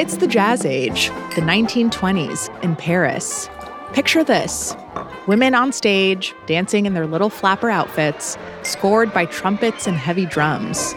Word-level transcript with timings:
It's 0.00 0.18
the 0.18 0.28
Jazz 0.28 0.64
Age, 0.64 1.08
the 1.34 1.42
1920s 1.42 2.62
in 2.62 2.76
Paris. 2.76 3.50
Picture 3.92 4.22
this 4.22 4.76
women 5.26 5.56
on 5.56 5.72
stage, 5.72 6.36
dancing 6.46 6.86
in 6.86 6.94
their 6.94 7.08
little 7.08 7.30
flapper 7.30 7.68
outfits, 7.68 8.38
scored 8.62 9.12
by 9.12 9.26
trumpets 9.26 9.88
and 9.88 9.96
heavy 9.96 10.24
drums. 10.24 10.94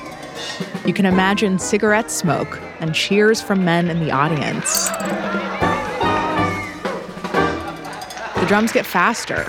You 0.86 0.94
can 0.94 1.08
imagine 1.08 1.58
cigarette 1.58 2.12
smoke 2.12 2.62
and 2.80 2.94
cheers 2.94 3.42
from 3.42 3.66
men 3.66 3.90
in 3.90 4.06
the 4.06 4.12
audience. 4.12 4.90
The 8.40 8.46
drums 8.48 8.72
get 8.72 8.86
faster. 8.86 9.46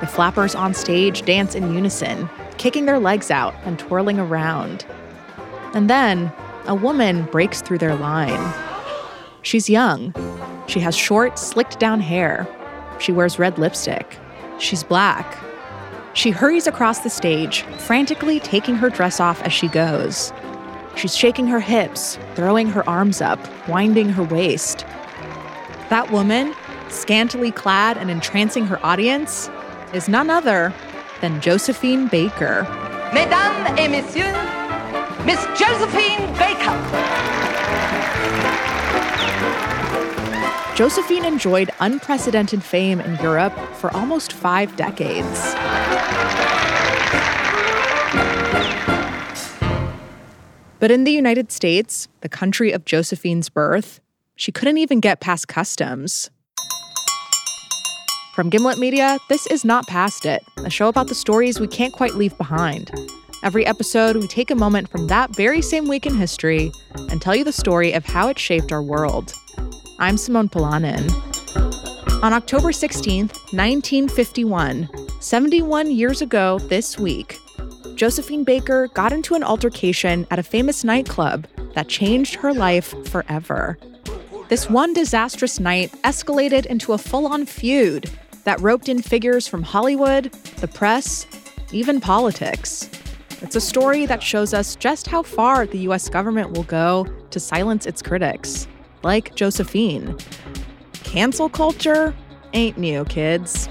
The 0.00 0.06
flappers 0.06 0.54
on 0.54 0.72
stage 0.72 1.26
dance 1.26 1.54
in 1.54 1.74
unison, 1.74 2.30
kicking 2.56 2.86
their 2.86 2.98
legs 2.98 3.30
out 3.30 3.54
and 3.66 3.78
twirling 3.78 4.18
around. 4.18 4.86
And 5.74 5.90
then 5.90 6.32
a 6.66 6.74
woman 6.74 7.24
breaks 7.26 7.60
through 7.60 7.76
their 7.76 7.96
line. 7.96 8.63
She's 9.44 9.68
young. 9.68 10.14
She 10.66 10.80
has 10.80 10.96
short, 10.96 11.38
slicked 11.38 11.78
down 11.78 12.00
hair. 12.00 12.48
She 12.98 13.12
wears 13.12 13.38
red 13.38 13.58
lipstick. 13.58 14.18
She's 14.58 14.82
black. 14.82 15.38
She 16.14 16.30
hurries 16.30 16.66
across 16.66 17.00
the 17.00 17.10
stage, 17.10 17.62
frantically 17.78 18.40
taking 18.40 18.74
her 18.76 18.88
dress 18.88 19.20
off 19.20 19.42
as 19.42 19.52
she 19.52 19.68
goes. 19.68 20.32
She's 20.96 21.14
shaking 21.14 21.46
her 21.48 21.60
hips, 21.60 22.18
throwing 22.34 22.68
her 22.68 22.88
arms 22.88 23.20
up, 23.20 23.38
winding 23.68 24.08
her 24.08 24.22
waist. 24.22 24.86
That 25.90 26.10
woman, 26.10 26.54
scantily 26.88 27.50
clad 27.50 27.98
and 27.98 28.10
entrancing 28.10 28.64
her 28.64 28.84
audience, 28.84 29.50
is 29.92 30.08
none 30.08 30.30
other 30.30 30.72
than 31.20 31.42
Josephine 31.42 32.08
Baker. 32.08 32.62
Mesdames 33.12 33.78
et 33.78 33.88
messieurs, 33.88 35.26
Miss 35.26 35.44
Josephine 35.58 36.32
Baker. 36.38 37.34
Josephine 40.74 41.24
enjoyed 41.24 41.70
unprecedented 41.78 42.60
fame 42.60 43.00
in 43.00 43.14
Europe 43.22 43.56
for 43.74 43.94
almost 43.94 44.32
five 44.32 44.74
decades. 44.74 45.54
But 50.80 50.90
in 50.90 51.04
the 51.04 51.12
United 51.12 51.52
States, 51.52 52.08
the 52.22 52.28
country 52.28 52.72
of 52.72 52.84
Josephine's 52.84 53.48
birth, 53.48 54.00
she 54.34 54.50
couldn't 54.50 54.78
even 54.78 54.98
get 54.98 55.20
past 55.20 55.46
customs. 55.46 56.28
From 58.34 58.50
Gimlet 58.50 58.78
Media, 58.78 59.18
this 59.28 59.46
is 59.46 59.64
Not 59.64 59.86
Past 59.86 60.26
It, 60.26 60.42
a 60.58 60.70
show 60.70 60.88
about 60.88 61.06
the 61.06 61.14
stories 61.14 61.60
we 61.60 61.68
can't 61.68 61.92
quite 61.92 62.16
leave 62.16 62.36
behind. 62.36 62.90
Every 63.44 63.64
episode, 63.64 64.16
we 64.16 64.26
take 64.26 64.50
a 64.50 64.56
moment 64.56 64.88
from 64.88 65.06
that 65.06 65.36
very 65.36 65.62
same 65.62 65.86
week 65.86 66.04
in 66.04 66.16
history 66.16 66.72
and 67.10 67.22
tell 67.22 67.36
you 67.36 67.44
the 67.44 67.52
story 67.52 67.92
of 67.92 68.04
how 68.04 68.26
it 68.26 68.40
shaped 68.40 68.72
our 68.72 68.82
world. 68.82 69.32
I'm 70.00 70.16
Simone 70.16 70.48
Polanen. 70.48 71.08
On 72.24 72.32
October 72.32 72.70
16th, 72.70 73.34
1951, 73.52 74.88
71 75.20 75.90
years 75.92 76.20
ago 76.20 76.58
this 76.58 76.98
week, 76.98 77.38
Josephine 77.94 78.42
Baker 78.42 78.88
got 78.88 79.12
into 79.12 79.36
an 79.36 79.44
altercation 79.44 80.26
at 80.32 80.40
a 80.40 80.42
famous 80.42 80.82
nightclub 80.82 81.46
that 81.74 81.86
changed 81.86 82.34
her 82.34 82.52
life 82.52 82.92
forever. 83.06 83.78
This 84.48 84.68
one 84.68 84.94
disastrous 84.94 85.60
night 85.60 85.92
escalated 86.02 86.66
into 86.66 86.92
a 86.92 86.98
full 86.98 87.28
on 87.28 87.46
feud 87.46 88.10
that 88.42 88.60
roped 88.60 88.88
in 88.88 89.00
figures 89.00 89.46
from 89.46 89.62
Hollywood, 89.62 90.32
the 90.56 90.68
press, 90.68 91.24
even 91.70 92.00
politics. 92.00 92.90
It's 93.42 93.54
a 93.54 93.60
story 93.60 94.06
that 94.06 94.24
shows 94.24 94.54
us 94.54 94.74
just 94.74 95.06
how 95.06 95.22
far 95.22 95.66
the 95.66 95.78
US 95.90 96.08
government 96.08 96.50
will 96.50 96.64
go 96.64 97.06
to 97.30 97.38
silence 97.38 97.86
its 97.86 98.02
critics, 98.02 98.66
like 99.04 99.34
Josephine. 99.34 100.16
Cancel 101.04 101.48
culture 101.48 102.14
ain't 102.52 102.78
new, 102.78 103.04
kids. 103.04 103.68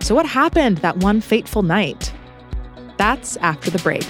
So, 0.00 0.14
what 0.14 0.26
happened 0.26 0.78
that 0.78 0.98
one 0.98 1.20
fateful 1.20 1.62
night? 1.62 2.12
That's 2.98 3.36
after 3.38 3.70
the 3.70 3.78
break. 3.78 4.06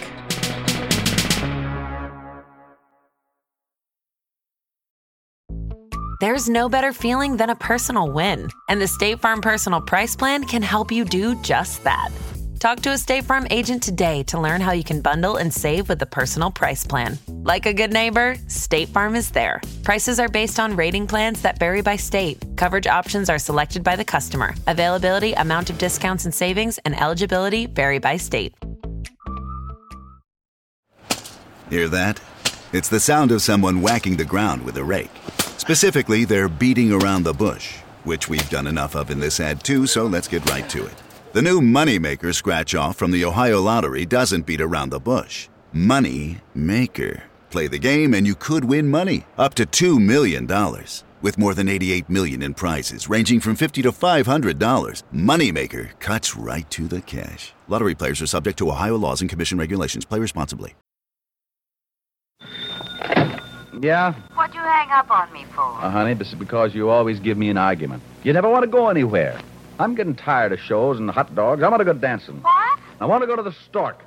There's 6.20 6.50
no 6.50 6.68
better 6.68 6.92
feeling 6.92 7.38
than 7.38 7.48
a 7.48 7.54
personal 7.54 8.10
win, 8.12 8.50
and 8.68 8.78
the 8.78 8.86
State 8.86 9.20
Farm 9.20 9.40
Personal 9.40 9.80
Price 9.80 10.14
Plan 10.14 10.44
can 10.44 10.60
help 10.60 10.92
you 10.92 11.06
do 11.06 11.34
just 11.42 11.82
that. 11.84 12.10
Talk 12.60 12.80
to 12.80 12.90
a 12.90 12.98
State 12.98 13.24
Farm 13.24 13.46
agent 13.50 13.82
today 13.82 14.22
to 14.24 14.38
learn 14.38 14.60
how 14.60 14.72
you 14.72 14.84
can 14.84 15.00
bundle 15.00 15.36
and 15.36 15.50
save 15.50 15.88
with 15.88 15.98
the 15.98 16.04
Personal 16.04 16.50
Price 16.50 16.84
Plan. 16.84 17.18
Like 17.26 17.64
a 17.64 17.72
good 17.72 17.90
neighbor, 17.90 18.36
State 18.48 18.90
Farm 18.90 19.16
is 19.16 19.30
there. 19.30 19.62
Prices 19.82 20.20
are 20.20 20.28
based 20.28 20.60
on 20.60 20.76
rating 20.76 21.06
plans 21.06 21.40
that 21.40 21.58
vary 21.58 21.80
by 21.80 21.96
state. 21.96 22.44
Coverage 22.56 22.86
options 22.86 23.30
are 23.30 23.38
selected 23.38 23.82
by 23.82 23.96
the 23.96 24.04
customer. 24.04 24.54
Availability, 24.66 25.32
amount 25.32 25.70
of 25.70 25.78
discounts 25.78 26.26
and 26.26 26.34
savings, 26.34 26.76
and 26.84 26.94
eligibility 27.00 27.64
vary 27.64 27.98
by 27.98 28.18
state. 28.18 28.54
Hear 31.70 31.88
that? 31.88 32.20
It's 32.74 32.90
the 32.90 33.00
sound 33.00 33.32
of 33.32 33.40
someone 33.40 33.80
whacking 33.80 34.18
the 34.18 34.26
ground 34.26 34.66
with 34.66 34.76
a 34.76 34.84
rake. 34.84 35.10
Specifically, 35.56 36.26
they're 36.26 36.50
beating 36.50 36.92
around 36.92 37.22
the 37.22 37.32
bush, 37.32 37.76
which 38.04 38.28
we've 38.28 38.50
done 38.50 38.66
enough 38.66 38.94
of 38.94 39.10
in 39.10 39.18
this 39.18 39.40
ad 39.40 39.64
too, 39.64 39.86
so 39.86 40.04
let's 40.04 40.28
get 40.28 40.46
right 40.50 40.68
to 40.68 40.84
it. 40.84 41.02
The 41.32 41.42
new 41.42 41.60
Moneymaker 41.60 42.34
scratch 42.34 42.74
off 42.74 42.96
from 42.96 43.12
the 43.12 43.24
Ohio 43.24 43.60
Lottery 43.60 44.04
doesn't 44.04 44.46
beat 44.46 44.60
around 44.60 44.90
the 44.90 44.98
bush. 44.98 45.48
Money 45.72 46.38
Maker. 46.56 47.22
Play 47.50 47.68
the 47.68 47.78
game 47.78 48.14
and 48.14 48.26
you 48.26 48.34
could 48.34 48.64
win 48.64 48.90
money 48.90 49.24
up 49.38 49.54
to 49.54 49.64
$2 49.64 50.04
million. 50.04 50.48
With 51.22 51.38
more 51.38 51.54
than 51.54 51.68
88 51.68 52.10
million 52.10 52.42
in 52.42 52.52
prizes 52.54 53.08
ranging 53.08 53.38
from 53.38 53.54
50 53.54 53.82
to 53.82 53.92
$500, 53.92 55.02
Moneymaker 55.14 56.00
cuts 56.00 56.36
right 56.36 56.68
to 56.72 56.88
the 56.88 57.00
cash. 57.02 57.52
Lottery 57.68 57.94
players 57.94 58.20
are 58.20 58.26
subject 58.26 58.58
to 58.58 58.68
Ohio 58.68 58.96
laws 58.96 59.20
and 59.20 59.30
commission 59.30 59.56
regulations. 59.56 60.04
Play 60.04 60.18
responsibly. 60.18 60.74
Yeah? 63.80 64.14
What'd 64.34 64.56
you 64.56 64.62
hang 64.62 64.90
up 64.90 65.08
on 65.12 65.32
me 65.32 65.46
for? 65.54 65.60
Uh, 65.60 65.90
honey, 65.90 66.14
this 66.14 66.32
is 66.32 66.34
because 66.34 66.74
you 66.74 66.90
always 66.90 67.20
give 67.20 67.38
me 67.38 67.50
an 67.50 67.56
argument. 67.56 68.02
You 68.24 68.32
never 68.32 68.48
want 68.50 68.64
to 68.64 68.68
go 68.68 68.88
anywhere. 68.88 69.40
I'm 69.80 69.94
getting 69.94 70.14
tired 70.14 70.52
of 70.52 70.60
shows 70.60 70.98
and 70.98 71.10
hot 71.10 71.34
dogs. 71.34 71.62
I 71.62 71.68
want 71.68 71.80
to 71.80 71.86
go 71.86 71.94
dancing. 71.94 72.42
What? 72.42 72.78
I 73.00 73.06
want 73.06 73.22
to 73.22 73.26
go 73.26 73.34
to 73.34 73.42
the 73.42 73.52
Stork. 73.64 74.04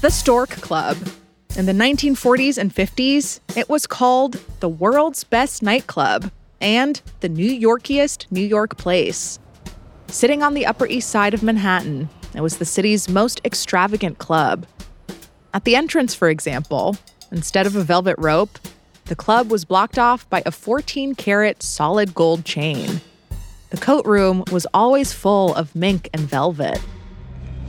The 0.00 0.08
Stork 0.08 0.48
Club. 0.48 0.96
In 1.58 1.66
the 1.66 1.72
1940s 1.72 2.56
and 2.56 2.74
50s, 2.74 3.40
it 3.58 3.68
was 3.68 3.86
called 3.86 4.40
the 4.60 4.70
world's 4.70 5.22
best 5.22 5.62
nightclub 5.62 6.30
and 6.58 7.02
the 7.20 7.28
New 7.28 7.50
Yorkiest 7.60 8.24
New 8.30 8.40
York 8.40 8.78
place. 8.78 9.38
Sitting 10.06 10.42
on 10.42 10.54
the 10.54 10.64
Upper 10.64 10.86
East 10.86 11.10
Side 11.10 11.34
of 11.34 11.42
Manhattan, 11.42 12.08
it 12.34 12.40
was 12.40 12.56
the 12.56 12.64
city's 12.64 13.06
most 13.06 13.38
extravagant 13.44 14.16
club. 14.16 14.64
At 15.52 15.64
the 15.64 15.76
entrance, 15.76 16.14
for 16.14 16.30
example, 16.30 16.96
instead 17.30 17.66
of 17.66 17.76
a 17.76 17.82
velvet 17.82 18.16
rope, 18.16 18.58
the 19.06 19.16
club 19.16 19.50
was 19.50 19.64
blocked 19.64 19.98
off 19.98 20.28
by 20.28 20.42
a 20.44 20.50
14 20.50 21.14
carat 21.14 21.62
solid 21.62 22.14
gold 22.14 22.44
chain. 22.44 23.00
The 23.70 23.76
coat 23.76 24.04
room 24.06 24.44
was 24.50 24.66
always 24.74 25.12
full 25.12 25.54
of 25.54 25.74
mink 25.74 26.08
and 26.12 26.22
velvet. 26.22 26.80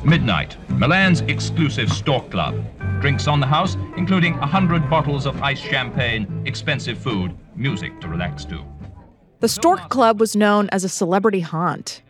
Midnight, 0.03 0.58
Milan's 0.70 1.22
exclusive 1.22 1.92
Stork 1.92 2.30
Club. 2.31 2.64
Drinks 3.02 3.28
on 3.28 3.40
the 3.40 3.48
house, 3.48 3.75
including 3.98 4.34
a 4.36 4.48
hundred 4.48 4.90
bottles 4.90 5.25
of 5.25 5.42
iced 5.42 5.64
champagne, 5.64 6.44
expensive 6.46 6.98
food, 6.98 7.36
music 7.56 8.00
to 8.02 8.08
relax 8.08 8.46
to. 8.46 8.64
The 9.40 9.50
Stork 9.50 9.90
Club 9.90 10.19
was 10.19 10.36
known 10.36 10.69
as 10.72 10.84
a 10.84 10.90
celebrity 10.90 11.40
haunt. 11.40 12.02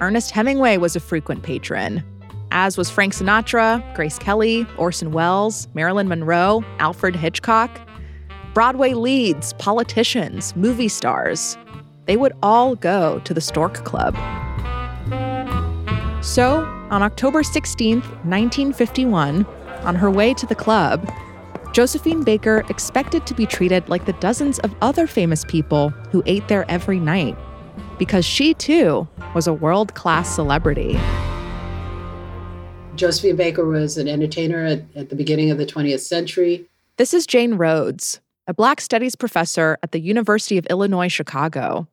Ernest 0.00 0.30
Hemingway 0.30 0.76
was 0.76 0.94
a 0.94 1.00
frequent 1.00 1.42
patron, 1.42 2.04
as 2.52 2.76
was 2.76 2.90
Frank 2.90 3.14
Sinatra, 3.14 3.82
Grace 3.94 4.18
Kelly, 4.18 4.66
Orson 4.76 5.10
Welles, 5.10 5.66
Marilyn 5.74 6.08
Monroe, 6.08 6.64
Alfred 6.78 7.16
Hitchcock. 7.16 7.80
Broadway 8.54 8.92
leads, 8.92 9.54
politicians, 9.54 10.54
movie 10.56 10.88
stars. 10.88 11.56
They 12.04 12.18
would 12.18 12.34
all 12.42 12.74
go 12.74 13.18
to 13.20 13.32
the 13.32 13.40
Stork 13.40 13.76
Club. 13.84 14.14
So, 16.22 16.60
on 16.90 17.02
October 17.02 17.42
16th, 17.42 18.04
1951, 18.26 19.46
on 19.84 19.94
her 19.94 20.10
way 20.10 20.34
to 20.34 20.44
the 20.44 20.54
club, 20.54 21.10
Josephine 21.72 22.24
Baker 22.24 22.62
expected 22.68 23.26
to 23.26 23.32
be 23.32 23.46
treated 23.46 23.88
like 23.88 24.04
the 24.04 24.12
dozens 24.14 24.58
of 24.58 24.74
other 24.82 25.06
famous 25.06 25.46
people 25.46 25.88
who 26.10 26.22
ate 26.26 26.46
there 26.48 26.70
every 26.70 27.00
night, 27.00 27.38
because 27.98 28.26
she 28.26 28.52
too 28.52 29.08
was 29.34 29.46
a 29.46 29.54
world 29.54 29.94
class 29.94 30.34
celebrity. 30.34 31.00
Josephine 32.96 33.36
Baker 33.36 33.64
was 33.64 33.96
an 33.96 34.08
entertainer 34.08 34.62
at, 34.66 34.82
at 34.94 35.08
the 35.08 35.16
beginning 35.16 35.50
of 35.50 35.56
the 35.56 35.64
20th 35.64 36.00
century. 36.00 36.68
This 36.98 37.14
is 37.14 37.26
Jane 37.26 37.54
Rhodes, 37.54 38.20
a 38.52 38.54
Black 38.54 38.82
Studies 38.82 39.16
professor 39.16 39.78
at 39.82 39.92
the 39.92 39.98
University 39.98 40.58
of 40.58 40.66
Illinois 40.66 41.08
Chicago. 41.08 41.88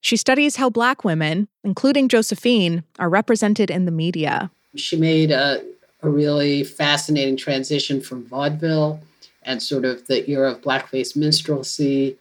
She 0.00 0.16
studies 0.16 0.54
how 0.54 0.70
Black 0.70 1.02
women, 1.02 1.48
including 1.64 2.08
Josephine, 2.08 2.84
are 3.00 3.08
represented 3.08 3.72
in 3.72 3.86
the 3.86 3.90
media. 3.90 4.52
She 4.76 4.96
made 4.96 5.32
a, 5.32 5.60
a 6.00 6.08
really 6.08 6.62
fascinating 6.62 7.36
transition 7.36 8.00
from 8.00 8.24
vaudeville 8.24 9.00
and 9.42 9.60
sort 9.60 9.84
of 9.84 10.06
the 10.06 10.30
era 10.30 10.52
of 10.52 10.60
blackface 10.60 11.16
minstrelsy. 11.16 12.16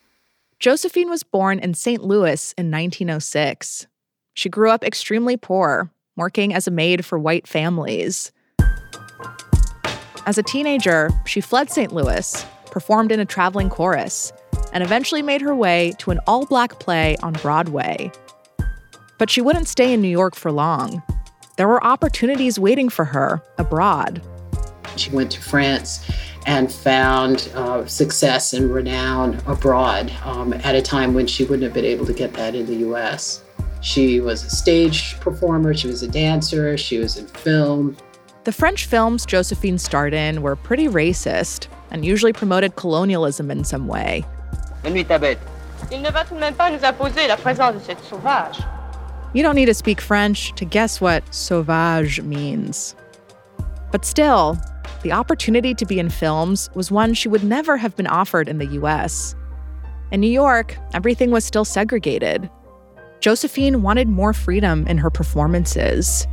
Josephine 0.58 1.12
was 1.12 1.22
born 1.22 1.60
in 1.60 1.76
St. 1.76 2.04
Louis 2.04 2.56
in 2.58 2.72
1906. 2.72 3.86
She 4.34 4.50
grew 4.50 4.72
up 4.72 4.84
extremely 4.84 5.38
poor, 5.38 5.92
working 6.16 6.56
as 6.56 6.68
a 6.68 6.72
maid 6.72 7.06
for 7.06 7.20
white 7.20 7.48
families. 7.48 8.32
As 10.26 10.40
a 10.40 10.44
teenager, 10.44 11.12
she 11.28 11.40
fled 11.40 11.70
St. 11.70 11.94
Louis, 11.94 12.44
performed 12.70 13.12
in 13.12 13.20
a 13.20 13.26
traveling 13.26 13.70
chorus, 13.70 14.32
and 14.74 14.84
eventually 14.84 15.22
made 15.22 15.42
her 15.42 15.56
way 15.56 15.94
to 16.00 16.12
an 16.12 16.20
all 16.28 16.46
black 16.46 16.80
play 16.80 17.18
on 17.24 17.34
Broadway. 17.34 18.12
But 19.18 19.30
she 19.30 19.42
wouldn't 19.42 19.68
stay 19.68 19.94
in 19.94 20.02
New 20.02 20.10
York 20.10 20.36
for 20.36 20.52
long. 20.52 21.04
There 21.58 21.68
were 21.68 21.84
opportunities 21.84 22.58
waiting 22.58 22.88
for 22.90 23.04
her 23.06 23.42
abroad. 23.58 24.22
She 24.96 25.10
went 25.12 25.32
to 25.32 25.42
France 25.42 26.10
and 26.46 26.72
found 26.72 27.52
uh, 27.54 27.86
success 27.86 28.54
and 28.54 28.74
renown 28.74 29.42
abroad 29.46 30.12
um, 30.24 30.54
at 30.54 30.76
a 30.76 30.82
time 30.82 31.14
when 31.14 31.28
she 31.28 31.44
wouldn't 31.44 31.64
have 31.64 31.74
been 31.74 31.86
able 31.86 32.06
to 32.06 32.14
get 32.14 32.34
that 32.34 32.56
in 32.56 32.66
the 32.66 32.78
US. 32.90 33.44
She 33.82 34.20
was 34.20 34.44
a 34.44 34.50
stage 34.50 35.20
performer, 35.20 35.74
she 35.74 35.88
was 35.88 36.04
a 36.04 36.08
dancer, 36.08 36.78
she 36.78 36.98
was 36.98 37.18
in 37.18 37.28
film. 37.28 37.96
The 38.46 38.52
French 38.52 38.86
films 38.86 39.26
Josephine 39.26 39.78
starred 39.78 40.14
in 40.14 40.42
were 40.42 40.56
pretty 40.56 40.88
racist 40.88 41.68
and 41.92 42.06
usually 42.06 42.34
promoted 42.34 42.76
colonialism 42.76 43.52
in 43.52 43.64
some 43.64 43.88
way. 43.88 44.26
Il 45.92 46.02
ne 46.02 46.12
va 46.12 46.26
tout 46.26 46.36
de 46.36 46.40
même 46.40 46.56
pas 46.56 46.70
nous 46.70 46.84
imposer 46.84 47.28
la 47.28 47.38
présence 47.38 47.74
de 47.74 47.80
cette 47.80 48.04
sauvage. 48.04 48.60
You 49.34 49.44
don't 49.44 49.56
need 49.56 49.68
to 49.68 49.74
speak 49.74 50.02
French 50.02 50.54
to 50.56 50.66
guess 50.66 51.00
what 51.00 51.24
sauvage 51.34 52.22
means. 52.22 52.96
But 53.92 54.06
still, 54.06 54.58
the 55.04 55.12
opportunity 55.12 55.74
to 55.76 55.86
be 55.86 56.00
in 56.00 56.10
films 56.10 56.70
was 56.76 56.92
one 56.92 57.14
she 57.14 57.30
would 57.30 57.44
never 57.44 57.78
have 57.78 57.96
been 57.96 58.08
offered 58.08 58.50
in 58.50 58.58
the 58.58 58.68
US. 58.82 59.36
In 60.12 60.20
New 60.20 60.32
York, 60.32 60.76
everything 60.94 61.32
was 61.32 61.46
still 61.46 61.66
segregated. 61.66 62.50
Josephine 63.20 63.82
wanted 63.82 64.08
more 64.08 64.34
freedom 64.34 64.88
in 64.88 64.98
her 64.98 65.10
performances. 65.10 66.28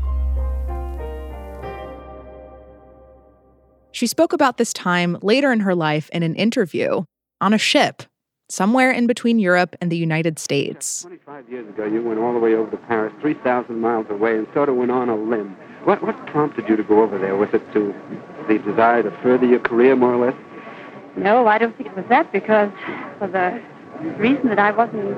She 3.96 4.06
spoke 4.06 4.34
about 4.34 4.58
this 4.58 4.74
time 4.74 5.16
later 5.22 5.50
in 5.50 5.60
her 5.60 5.74
life 5.74 6.10
in 6.12 6.22
an 6.22 6.34
interview 6.34 7.04
on 7.40 7.54
a 7.54 7.58
ship 7.58 8.02
somewhere 8.50 8.90
in 8.90 9.06
between 9.06 9.38
Europe 9.38 9.74
and 9.80 9.90
the 9.90 9.96
United 9.96 10.38
States. 10.38 11.00
25 11.00 11.48
years 11.48 11.66
ago, 11.66 11.86
you 11.86 12.02
went 12.02 12.20
all 12.20 12.34
the 12.34 12.38
way 12.38 12.54
over 12.54 12.70
to 12.72 12.76
Paris, 12.76 13.14
3,000 13.22 13.80
miles 13.80 14.04
away, 14.10 14.36
and 14.36 14.46
sort 14.52 14.68
of 14.68 14.76
went 14.76 14.90
on 14.90 15.08
a 15.08 15.16
limb. 15.16 15.56
What, 15.84 16.02
what 16.02 16.14
prompted 16.26 16.68
you 16.68 16.76
to 16.76 16.82
go 16.82 17.02
over 17.02 17.16
there? 17.16 17.36
Was 17.36 17.48
it 17.54 17.62
to 17.72 17.94
the 18.46 18.58
desire 18.58 19.02
to 19.02 19.10
further 19.22 19.46
your 19.46 19.60
career, 19.60 19.96
more 19.96 20.12
or 20.12 20.26
less? 20.26 20.36
No, 21.16 21.46
I 21.46 21.56
don't 21.56 21.74
think 21.78 21.88
it 21.88 21.96
was 21.96 22.04
that, 22.10 22.30
because 22.32 22.70
for 23.18 23.28
the 23.28 23.62
reason 24.18 24.50
that 24.50 24.58
I 24.58 24.72
wasn't, 24.72 25.16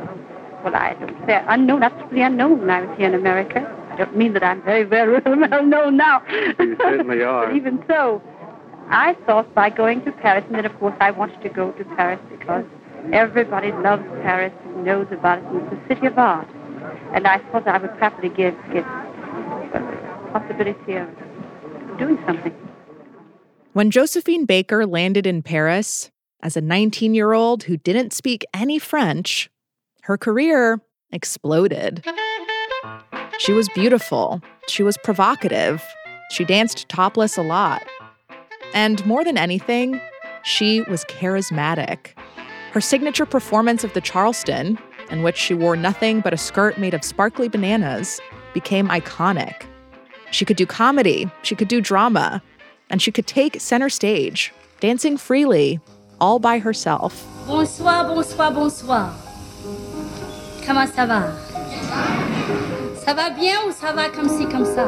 well, 0.62 0.76
I 0.76 0.94
don't 1.00 1.26
say 1.26 1.42
unknown, 1.48 1.82
absolutely 1.82 2.22
unknown 2.22 2.60
when 2.60 2.70
I 2.70 2.82
was 2.82 2.96
here 2.96 3.08
in 3.08 3.14
America. 3.14 3.74
I 3.90 3.96
don't 3.96 4.16
mean 4.16 4.34
that 4.34 4.44
I'm 4.44 4.62
very, 4.62 4.84
very 4.84 5.20
well 5.26 5.66
known 5.66 5.96
now. 5.96 6.22
You 6.60 6.76
certainly 6.80 7.22
are. 7.24 7.46
but 7.46 7.56
even 7.56 7.82
so, 7.88 8.22
I 8.90 9.14
thought 9.26 9.54
by 9.54 9.70
going 9.70 10.04
to 10.04 10.12
Paris, 10.12 10.44
and 10.46 10.56
then 10.56 10.66
of 10.66 10.78
course 10.78 10.94
I 11.00 11.10
wanted 11.10 11.40
to 11.42 11.48
go 11.48 11.72
to 11.72 11.84
Paris 11.96 12.20
because 12.30 12.64
Everybody 13.12 13.72
loves 13.72 14.02
Paris, 14.22 14.52
and 14.64 14.84
knows 14.84 15.06
about 15.10 15.38
it, 15.38 15.44
it's 15.50 15.72
a 15.72 15.88
city 15.88 16.06
of 16.08 16.18
art. 16.18 16.46
And 17.14 17.26
I 17.26 17.38
thought 17.50 17.66
I 17.66 17.78
would 17.78 17.96
probably 17.96 18.28
give, 18.28 18.54
give 18.70 18.84
a 18.84 20.30
possibility 20.32 20.96
of 20.96 21.08
doing 21.98 22.18
something. 22.26 22.54
When 23.72 23.90
Josephine 23.90 24.44
Baker 24.44 24.84
landed 24.84 25.26
in 25.26 25.42
Paris 25.42 26.10
as 26.42 26.54
a 26.54 26.60
19 26.60 27.14
year 27.14 27.32
old 27.32 27.62
who 27.62 27.78
didn't 27.78 28.12
speak 28.12 28.44
any 28.52 28.78
French, 28.78 29.48
her 30.02 30.18
career 30.18 30.82
exploded. 31.10 32.04
She 33.38 33.52
was 33.52 33.70
beautiful, 33.70 34.42
she 34.66 34.82
was 34.82 34.98
provocative, 34.98 35.82
she 36.30 36.44
danced 36.44 36.90
topless 36.90 37.38
a 37.38 37.42
lot. 37.42 37.82
And 38.74 39.04
more 39.06 39.24
than 39.24 39.38
anything, 39.38 40.00
she 40.44 40.82
was 40.82 41.04
charismatic. 41.04 42.12
Her 42.72 42.80
signature 42.80 43.26
performance 43.26 43.84
of 43.84 43.92
the 43.94 44.00
Charleston, 44.00 44.78
in 45.10 45.22
which 45.22 45.36
she 45.36 45.54
wore 45.54 45.76
nothing 45.76 46.20
but 46.20 46.34
a 46.34 46.36
skirt 46.36 46.78
made 46.78 46.94
of 46.94 47.02
sparkly 47.02 47.48
bananas, 47.48 48.20
became 48.54 48.88
iconic. 48.88 49.64
She 50.30 50.44
could 50.44 50.56
do 50.56 50.66
comedy, 50.66 51.30
she 51.42 51.54
could 51.54 51.68
do 51.68 51.80
drama, 51.80 52.42
and 52.90 53.00
she 53.00 53.10
could 53.10 53.26
take 53.26 53.60
center 53.60 53.88
stage, 53.88 54.52
dancing 54.80 55.16
freely, 55.16 55.80
all 56.20 56.38
by 56.38 56.58
herself. 56.58 57.26
Bonsoir, 57.46 58.06
bonsoir, 58.06 58.52
bonsoir. 58.52 59.14
Comment 60.66 60.86
ça 60.86 61.06
va? 61.06 61.32
Ça 62.96 63.14
va 63.14 63.30
bien 63.30 63.56
ou 63.66 63.72
ça 63.72 63.92
va 63.94 64.10
comme 64.10 64.28
ci, 64.28 64.44
comme 64.46 64.66
ça? 64.66 64.86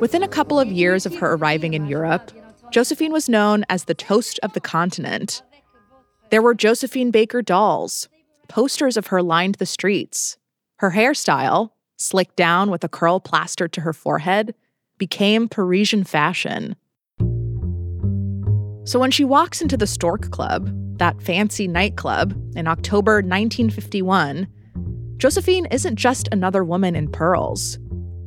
Within 0.00 0.22
a 0.22 0.28
couple 0.28 0.58
of 0.58 0.72
years 0.72 1.04
of 1.04 1.14
her 1.16 1.34
arriving 1.34 1.74
in 1.74 1.84
Europe, 1.84 2.32
Josephine 2.70 3.12
was 3.12 3.28
known 3.28 3.66
as 3.68 3.84
the 3.84 3.94
toast 3.94 4.40
of 4.42 4.54
the 4.54 4.60
continent. 4.60 5.42
There 6.30 6.40
were 6.40 6.54
Josephine 6.54 7.10
Baker 7.10 7.42
dolls. 7.42 8.08
Posters 8.48 8.96
of 8.96 9.08
her 9.08 9.22
lined 9.22 9.56
the 9.56 9.66
streets. 9.66 10.38
Her 10.76 10.92
hairstyle, 10.92 11.72
slicked 11.98 12.36
down 12.36 12.70
with 12.70 12.82
a 12.82 12.88
curl 12.88 13.20
plastered 13.20 13.74
to 13.74 13.82
her 13.82 13.92
forehead, 13.92 14.54
became 14.96 15.48
Parisian 15.50 16.04
fashion. 16.04 16.76
So 18.84 18.98
when 18.98 19.10
she 19.10 19.24
walks 19.24 19.60
into 19.60 19.76
the 19.76 19.86
Stork 19.86 20.30
Club, 20.30 20.70
that 20.98 21.20
fancy 21.20 21.68
nightclub, 21.68 22.32
in 22.56 22.66
October 22.66 23.16
1951, 23.16 24.48
Josephine 25.18 25.66
isn't 25.66 25.96
just 25.96 26.26
another 26.32 26.64
woman 26.64 26.96
in 26.96 27.10
pearls. 27.10 27.78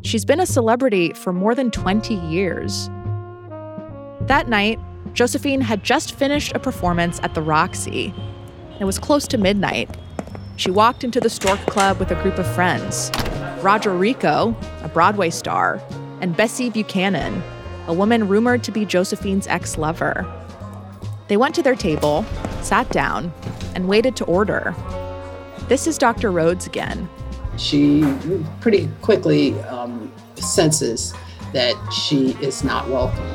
She's 0.03 0.25
been 0.25 0.41
a 0.41 0.45
celebrity 0.45 1.13
for 1.13 1.31
more 1.31 1.55
than 1.55 1.71
20 1.71 2.15
years. 2.15 2.89
That 4.27 4.47
night, 4.49 4.77
Josephine 5.13 5.61
had 5.61 5.81
just 5.83 6.13
finished 6.15 6.51
a 6.53 6.59
performance 6.59 7.21
at 7.23 7.33
the 7.33 7.41
Roxy. 7.41 8.13
It 8.81 8.83
was 8.83 8.99
close 8.99 9.27
to 9.29 9.37
midnight. 9.37 9.89
She 10.57 10.71
walked 10.71 11.05
into 11.05 11.21
the 11.21 11.29
Stork 11.29 11.59
Club 11.67 11.99
with 11.99 12.11
a 12.11 12.21
group 12.21 12.37
of 12.37 12.53
friends 12.53 13.11
Roger 13.61 13.91
Rico, 13.91 14.53
a 14.81 14.89
Broadway 14.89 15.29
star, 15.29 15.81
and 16.19 16.35
Bessie 16.35 16.69
Buchanan, 16.69 17.41
a 17.87 17.93
woman 17.93 18.27
rumored 18.27 18.61
to 18.65 18.71
be 18.71 18.83
Josephine's 18.83 19.47
ex 19.47 19.77
lover. 19.77 20.25
They 21.29 21.37
went 21.37 21.55
to 21.55 21.63
their 21.63 21.75
table, 21.75 22.25
sat 22.61 22.89
down, 22.89 23.31
and 23.73 23.87
waited 23.87 24.17
to 24.17 24.25
order. 24.25 24.75
This 25.69 25.87
is 25.87 25.97
Dr. 25.97 26.29
Rhodes 26.29 26.67
again. 26.67 27.07
She 27.57 28.03
pretty 28.61 28.89
quickly 29.01 29.59
um, 29.61 30.11
senses 30.35 31.13
that 31.53 31.75
she 31.91 32.31
is 32.41 32.63
not 32.63 32.87
welcome. 32.89 33.25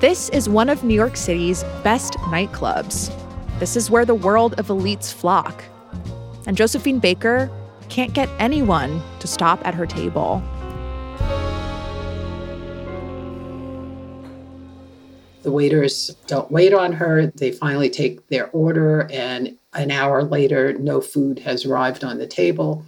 This 0.00 0.30
is 0.30 0.48
one 0.48 0.68
of 0.68 0.82
New 0.82 0.94
York 0.94 1.16
City's 1.16 1.62
best 1.84 2.14
nightclubs. 2.14 3.12
This 3.58 3.76
is 3.76 3.90
where 3.90 4.04
the 4.04 4.14
world 4.14 4.54
of 4.58 4.66
elites 4.68 5.12
flock. 5.12 5.62
And 6.46 6.56
Josephine 6.56 6.98
Baker 6.98 7.50
can't 7.88 8.12
get 8.12 8.28
anyone 8.38 9.02
to 9.20 9.28
stop 9.28 9.64
at 9.66 9.74
her 9.74 9.86
table. 9.86 10.42
The 15.42 15.52
waiters 15.52 16.16
don't 16.26 16.50
wait 16.50 16.72
on 16.72 16.92
her. 16.92 17.26
They 17.26 17.52
finally 17.52 17.90
take 17.90 18.26
their 18.28 18.48
order, 18.50 19.08
and 19.12 19.56
an 19.74 19.90
hour 19.90 20.22
later, 20.22 20.74
no 20.74 21.00
food 21.00 21.38
has 21.40 21.64
arrived 21.64 22.04
on 22.04 22.18
the 22.18 22.26
table. 22.26 22.84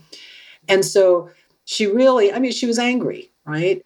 And 0.69 0.85
so 0.85 1.31
she 1.65 1.87
really, 1.87 2.33
I 2.33 2.39
mean, 2.39 2.53
she 2.53 2.67
was 2.67 2.79
angry, 2.79 3.31
right? 3.47 3.85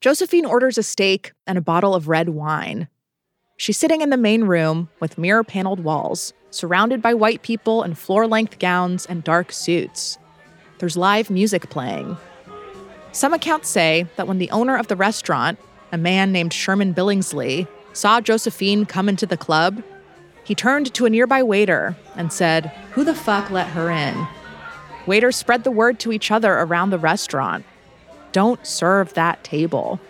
Josephine 0.00 0.44
orders 0.44 0.76
a 0.78 0.82
steak 0.82 1.32
and 1.46 1.56
a 1.56 1.62
bottle 1.62 1.94
of 1.94 2.08
red 2.08 2.30
wine. 2.30 2.88
She's 3.56 3.78
sitting 3.78 4.00
in 4.00 4.10
the 4.10 4.16
main 4.16 4.44
room 4.44 4.88
with 5.00 5.16
mirror 5.16 5.44
paneled 5.44 5.80
walls, 5.80 6.32
surrounded 6.50 7.00
by 7.00 7.14
white 7.14 7.42
people 7.42 7.82
in 7.82 7.94
floor 7.94 8.26
length 8.26 8.58
gowns 8.58 9.06
and 9.06 9.24
dark 9.24 9.52
suits. 9.52 10.18
There's 10.78 10.96
live 10.96 11.30
music 11.30 11.70
playing. 11.70 12.16
Some 13.12 13.32
accounts 13.32 13.68
say 13.68 14.06
that 14.16 14.26
when 14.26 14.38
the 14.38 14.50
owner 14.50 14.76
of 14.76 14.88
the 14.88 14.96
restaurant, 14.96 15.58
a 15.92 15.96
man 15.96 16.32
named 16.32 16.52
Sherman 16.52 16.92
Billingsley, 16.92 17.68
saw 17.92 18.20
Josephine 18.20 18.84
come 18.84 19.08
into 19.08 19.24
the 19.24 19.36
club, 19.36 19.82
he 20.44 20.54
turned 20.54 20.92
to 20.94 21.06
a 21.06 21.10
nearby 21.10 21.42
waiter 21.42 21.96
and 22.16 22.32
said, 22.32 22.66
Who 22.92 23.04
the 23.04 23.14
fuck 23.14 23.50
let 23.50 23.68
her 23.68 23.90
in? 23.90 24.26
Waiters 25.06 25.36
spread 25.36 25.64
the 25.64 25.70
word 25.70 25.98
to 26.00 26.12
each 26.12 26.30
other 26.30 26.52
around 26.52 26.90
the 26.90 26.98
restaurant 26.98 27.64
don't 28.34 28.66
serve 28.66 29.14
that 29.14 29.42
table. 29.44 30.00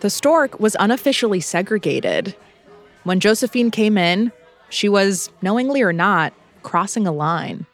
The 0.00 0.10
stork 0.10 0.58
was 0.58 0.76
unofficially 0.78 1.40
segregated. 1.40 2.34
When 3.04 3.20
Josephine 3.20 3.70
came 3.70 3.96
in, 3.96 4.32
she 4.70 4.88
was, 4.88 5.30
knowingly 5.40 5.82
or 5.82 5.92
not, 5.92 6.34
crossing 6.64 7.06
a 7.06 7.12
line. 7.12 7.64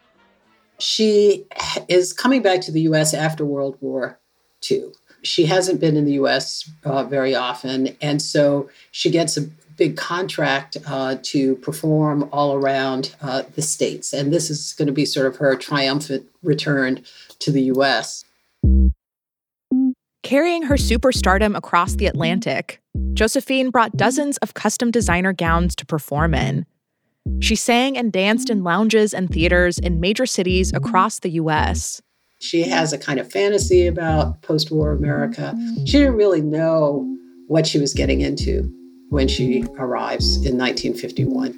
She 0.78 1.46
is 1.88 2.12
coming 2.12 2.42
back 2.42 2.60
to 2.62 2.72
the 2.72 2.82
US 2.82 3.14
after 3.14 3.44
World 3.44 3.78
War 3.80 4.20
II. 4.70 4.92
she 5.22 5.46
hasn't 5.46 5.80
been 5.80 5.96
in 5.96 6.04
the 6.04 6.12
US 6.12 6.70
uh, 6.84 7.04
very 7.04 7.34
often. 7.34 7.96
And 8.02 8.20
so 8.20 8.68
she 8.90 9.10
gets 9.10 9.38
a 9.38 9.48
big 9.76 9.96
contract 9.96 10.76
uh, 10.86 11.16
to 11.22 11.56
perform 11.56 12.28
all 12.32 12.54
around 12.54 13.14
uh, 13.20 13.42
the 13.54 13.62
states. 13.62 14.12
And 14.12 14.32
this 14.32 14.50
is 14.50 14.72
going 14.72 14.86
to 14.86 14.92
be 14.92 15.04
sort 15.04 15.26
of 15.26 15.36
her 15.36 15.56
triumphant 15.56 16.26
return 16.42 17.04
to 17.40 17.52
the 17.52 17.62
US. 17.62 18.24
Carrying 20.22 20.62
her 20.62 20.74
superstardom 20.74 21.56
across 21.56 21.94
the 21.94 22.06
Atlantic, 22.06 22.80
Josephine 23.12 23.70
brought 23.70 23.96
dozens 23.96 24.38
of 24.38 24.54
custom 24.54 24.90
designer 24.90 25.32
gowns 25.32 25.76
to 25.76 25.86
perform 25.86 26.34
in. 26.34 26.66
She 27.40 27.54
sang 27.54 27.96
and 27.96 28.12
danced 28.12 28.50
in 28.50 28.64
lounges 28.64 29.12
and 29.12 29.30
theaters 29.30 29.78
in 29.78 30.00
major 30.00 30.26
cities 30.26 30.72
across 30.72 31.20
the 31.20 31.30
US. 31.30 32.00
She 32.38 32.62
has 32.62 32.92
a 32.92 32.98
kind 32.98 33.18
of 33.18 33.30
fantasy 33.30 33.86
about 33.86 34.42
post 34.42 34.70
war 34.70 34.92
America. 34.92 35.54
She 35.84 35.98
didn't 35.98 36.16
really 36.16 36.42
know 36.42 37.06
what 37.46 37.66
she 37.66 37.78
was 37.78 37.94
getting 37.94 38.20
into 38.20 38.72
when 39.08 39.28
she 39.28 39.64
arrives 39.78 40.36
in 40.44 40.58
1951. 40.58 41.54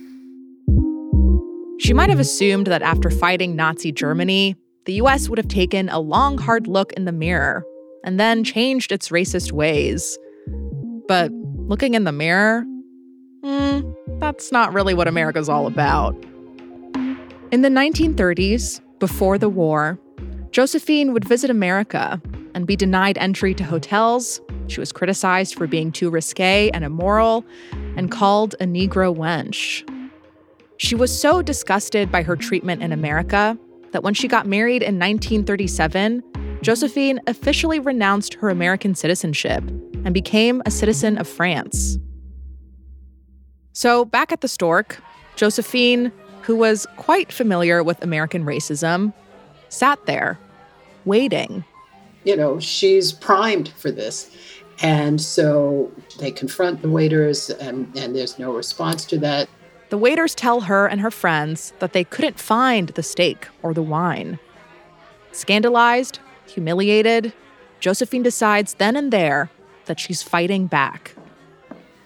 She 1.81 1.93
might 1.95 2.11
have 2.11 2.21
assumed 2.21 2.67
that 2.67 2.83
after 2.83 3.11
fighting 3.11 3.57
Nazi 3.57 3.93
Germany, 3.93 4.57
the 4.85 4.95
US 4.95 5.29
would 5.29 5.39
have 5.39 5.49
taken 5.49 5.89
a 5.89 6.01
long, 6.01 6.39
hard 6.39 6.67
look 6.67 6.93
in 6.95 7.05
the 7.05 7.13
mirror 7.13 7.65
and 8.05 8.19
then 8.19 8.45
changed 8.45 8.93
its 8.93 9.11
racist 9.11 9.53
ways. 9.53 10.19
But 11.07 11.31
looking 11.33 11.95
in 11.95 12.05
the 12.05 12.13
mirror, 12.13 12.65
hmm, 13.43 13.81
that's 14.19 14.51
not 14.53 14.73
really 14.73 14.95
what 14.95 15.09
America's 15.09 15.49
all 15.49 15.67
about. 15.67 16.15
In 17.51 17.63
the 17.63 17.69
1930s, 17.69 18.81
before 18.99 19.39
the 19.39 19.49
war, 19.49 19.99
Josephine 20.51 21.13
would 21.13 21.25
visit 21.25 21.51
America 21.51 22.21
and 22.55 22.67
be 22.67 22.77
denied 22.77 23.17
entry 23.19 23.55
to 23.55 23.65
hotels. 23.65 24.41
She 24.69 24.81
was 24.81 24.93
criticized 24.93 25.55
for 25.55 25.67
being 25.67 25.91
too 25.91 26.11
risque 26.11 26.71
and 26.73 26.85
immoral 26.85 27.45
and 27.97 28.11
called 28.11 28.55
a 28.61 28.65
Negro 28.65 29.15
wench. 29.15 29.83
She 30.77 30.95
was 30.95 31.19
so 31.19 31.43
disgusted 31.43 32.13
by 32.13 32.23
her 32.23 32.37
treatment 32.37 32.83
in 32.83 32.93
America 32.93 33.59
that 33.93 34.03
when 34.03 34.15
she 34.15 34.29
got 34.29 34.47
married 34.47 34.83
in 34.83 34.99
1937, 34.99 36.23
Josephine 36.63 37.21
officially 37.27 37.81
renounced 37.81 38.35
her 38.35 38.49
American 38.49 38.95
citizenship 38.95 39.65
and 40.05 40.13
became 40.13 40.63
a 40.67 40.71
citizen 40.71 41.19
of 41.19 41.27
France. 41.27 41.99
So, 43.73 44.05
back 44.05 44.33
at 44.33 44.41
the 44.41 44.49
Stork, 44.49 45.01
Josephine, 45.37 46.13
who 46.43 46.57
was 46.57 46.87
quite 46.97 47.33
familiar 47.33 47.83
with 47.83 48.03
American 48.03 48.45
racism, 48.45 49.13
sat 49.69 50.05
there, 50.07 50.39
waiting. 51.05 51.65
You 52.25 52.37
know, 52.37 52.59
she's 52.59 53.13
primed 53.13 53.69
for 53.69 53.91
this. 53.91 54.35
And 54.81 55.21
so 55.21 55.91
they 56.19 56.31
confront 56.31 56.83
the 56.83 56.89
waiters, 56.89 57.51
and, 57.51 57.95
and 57.97 58.15
there's 58.15 58.39
no 58.39 58.53
response 58.53 59.05
to 59.07 59.19
that. 59.19 59.49
The 59.91 59.99
waiters 59.99 60.35
tell 60.35 60.63
her 60.63 60.87
and 60.87 61.01
her 61.01 61.11
friends 61.11 61.73
that 61.79 61.93
they 61.93 62.05
couldn't 62.05 62.39
find 62.39 62.91
the 62.91 63.03
steak 63.03 63.49
or 63.63 63.75
the 63.75 63.83
wine. 63.83 64.39
Scandalized, 65.33 66.21
humiliated, 66.47 67.33
Josephine 67.81 68.23
decides 68.23 68.75
then 68.75 68.97
and 68.97 69.13
there 69.13 69.51
that 69.87 69.99
she's 69.99 70.23
fighting 70.23 70.67
back. 70.67 71.15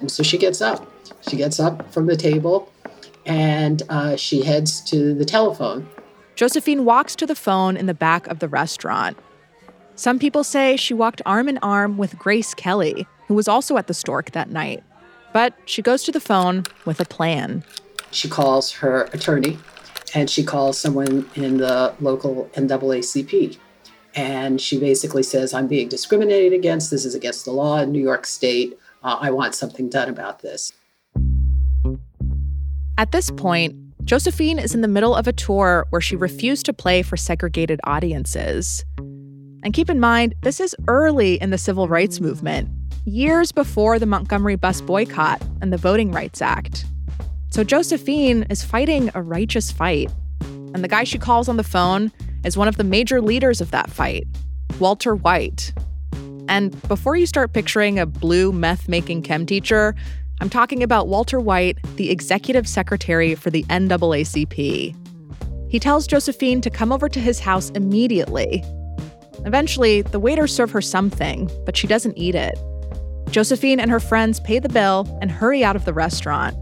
And 0.01 0.11
so 0.11 0.23
she 0.23 0.39
gets 0.39 0.61
up. 0.61 0.89
She 1.29 1.37
gets 1.37 1.61
up 1.61 1.93
from 1.93 2.07
the 2.07 2.17
table 2.17 2.71
and 3.25 3.83
uh, 3.89 4.17
she 4.17 4.43
heads 4.43 4.81
to 4.83 5.15
the 5.15 5.25
telephone. 5.25 5.89
Josephine 6.35 6.85
walks 6.85 7.15
to 7.17 7.27
the 7.27 7.35
phone 7.35 7.77
in 7.77 7.87
the 7.87 7.95
back 7.95 8.27
of 8.27 8.41
the 8.41 8.49
restaurant. 8.49 9.17
Some 10.03 10.19
people 10.19 10.43
say 10.43 10.77
she 10.77 10.95
walked 10.95 11.23
arm 11.25 11.49
in 11.49 11.59
arm 11.59 11.97
with 11.97 12.19
Grace 12.19 12.55
Kelly, 12.55 13.07
who 13.29 13.35
was 13.35 13.47
also 13.47 13.77
at 13.77 13.87
the 13.87 13.95
Stork 13.95 14.33
that 14.33 14.51
night. 14.51 14.83
But 15.33 15.55
she 15.65 15.81
goes 15.81 16.03
to 16.03 16.11
the 16.11 16.19
phone 16.19 16.65
with 16.85 16.99
a 16.99 17.05
plan. 17.05 17.63
She 18.11 18.29
calls 18.29 18.73
her 18.73 19.05
attorney 19.13 19.59
and 20.13 20.29
she 20.29 20.43
calls 20.43 20.77
someone 20.77 21.31
in 21.37 21.59
the 21.59 21.95
local 22.01 22.51
NAACP. 22.55 23.57
And 24.17 24.61
she 24.61 24.81
basically 24.81 25.23
says, 25.23 25.55
I'm 25.55 25.69
being 25.69 25.89
discriminated 25.89 26.53
against. 26.53 26.91
This 26.91 27.05
is 27.05 27.15
against 27.15 27.45
the 27.45 27.53
law 27.53 27.79
in 27.79 27.93
New 27.93 28.03
York 28.03 28.27
State. 28.27 28.77
Uh, 29.05 29.19
I 29.21 29.31
want 29.31 29.55
something 29.55 29.89
done 29.89 30.09
about 30.09 30.41
this. 30.41 30.73
At 32.99 33.13
this 33.13 33.31
point, 33.31 33.77
Josephine 34.05 34.59
is 34.59 34.75
in 34.75 34.81
the 34.81 34.89
middle 34.89 35.15
of 35.15 35.29
a 35.29 35.33
tour 35.33 35.87
where 35.91 36.01
she 36.01 36.17
refused 36.17 36.67
to 36.67 36.73
play 36.73 37.03
for 37.03 37.17
segregated 37.17 37.79
audiences. 37.85 38.85
And 39.63 39.73
keep 39.73 39.89
in 39.89 40.01
mind, 40.01 40.35
this 40.43 40.59
is 40.59 40.75
early 40.89 41.41
in 41.41 41.51
the 41.51 41.59
civil 41.59 41.89
rights 41.89 42.21
movement, 42.21 42.69
years 43.05 43.53
before 43.53 43.99
the 43.99 44.07
Montgomery 44.07 44.57
bus 44.57 44.81
boycott 44.81 45.41
and 45.61 45.73
the 45.73 45.77
Voting 45.77 46.11
Rights 46.11 46.43
Act. 46.43 46.85
So 47.51 47.63
Josephine 47.63 48.45
is 48.51 48.65
fighting 48.65 49.11
a 49.15 49.23
righteous 49.23 49.71
fight. 49.71 50.11
And 50.41 50.83
the 50.83 50.89
guy 50.89 51.05
she 51.05 51.19
calls 51.19 51.49
on 51.49 51.59
the 51.59 51.65
phone 51.65 52.11
is 52.45 52.57
one 52.57 52.67
of 52.67 52.77
the 52.77 52.85
major 52.85 53.21
leaders 53.21 53.61
of 53.61 53.71
that 53.71 53.91
fight, 53.91 54.27
Walter 54.81 55.15
White. 55.15 55.73
And 56.49 56.71
before 56.89 57.17
you 57.17 57.27
start 57.27 57.53
picturing 57.53 57.99
a 57.99 58.07
blue 58.07 58.53
meth 58.53 58.89
making 58.89 59.23
chem 59.23 59.47
teacher, 59.47 59.95
I'm 60.41 60.51
talking 60.51 60.83
about 60.83 61.07
Walter 61.07 61.39
White, 61.39 61.79
the 61.97 62.11
executive 62.11 62.67
secretary 62.67 63.37
for 63.37 63.51
the 63.51 63.63
NAACP. 63.65 64.97
He 65.69 65.79
tells 65.79 66.07
Josephine 66.07 66.61
to 66.63 66.71
come 66.71 66.91
over 66.91 67.09
to 67.09 67.21
his 67.21 67.39
house 67.39 67.71
immediately. 67.71 68.65
Eventually, 69.45 70.03
the 70.03 70.21
waiters 70.21 70.55
serve 70.55 70.71
her 70.71 70.81
something, 70.81 71.51
but 71.65 71.77
she 71.77 71.87
doesn't 71.87 72.17
eat 72.17 72.35
it. 72.35 72.59
Josephine 73.31 73.81
and 73.81 73.91
her 73.91 74.01
friends 74.01 74.41
pay 74.41 74.59
the 74.59 74.69
bill 74.69 75.09
and 75.21 75.31
hurry 75.31 75.65
out 75.65 75.77
of 75.77 75.85
the 75.85 75.95
restaurant. 75.95 76.57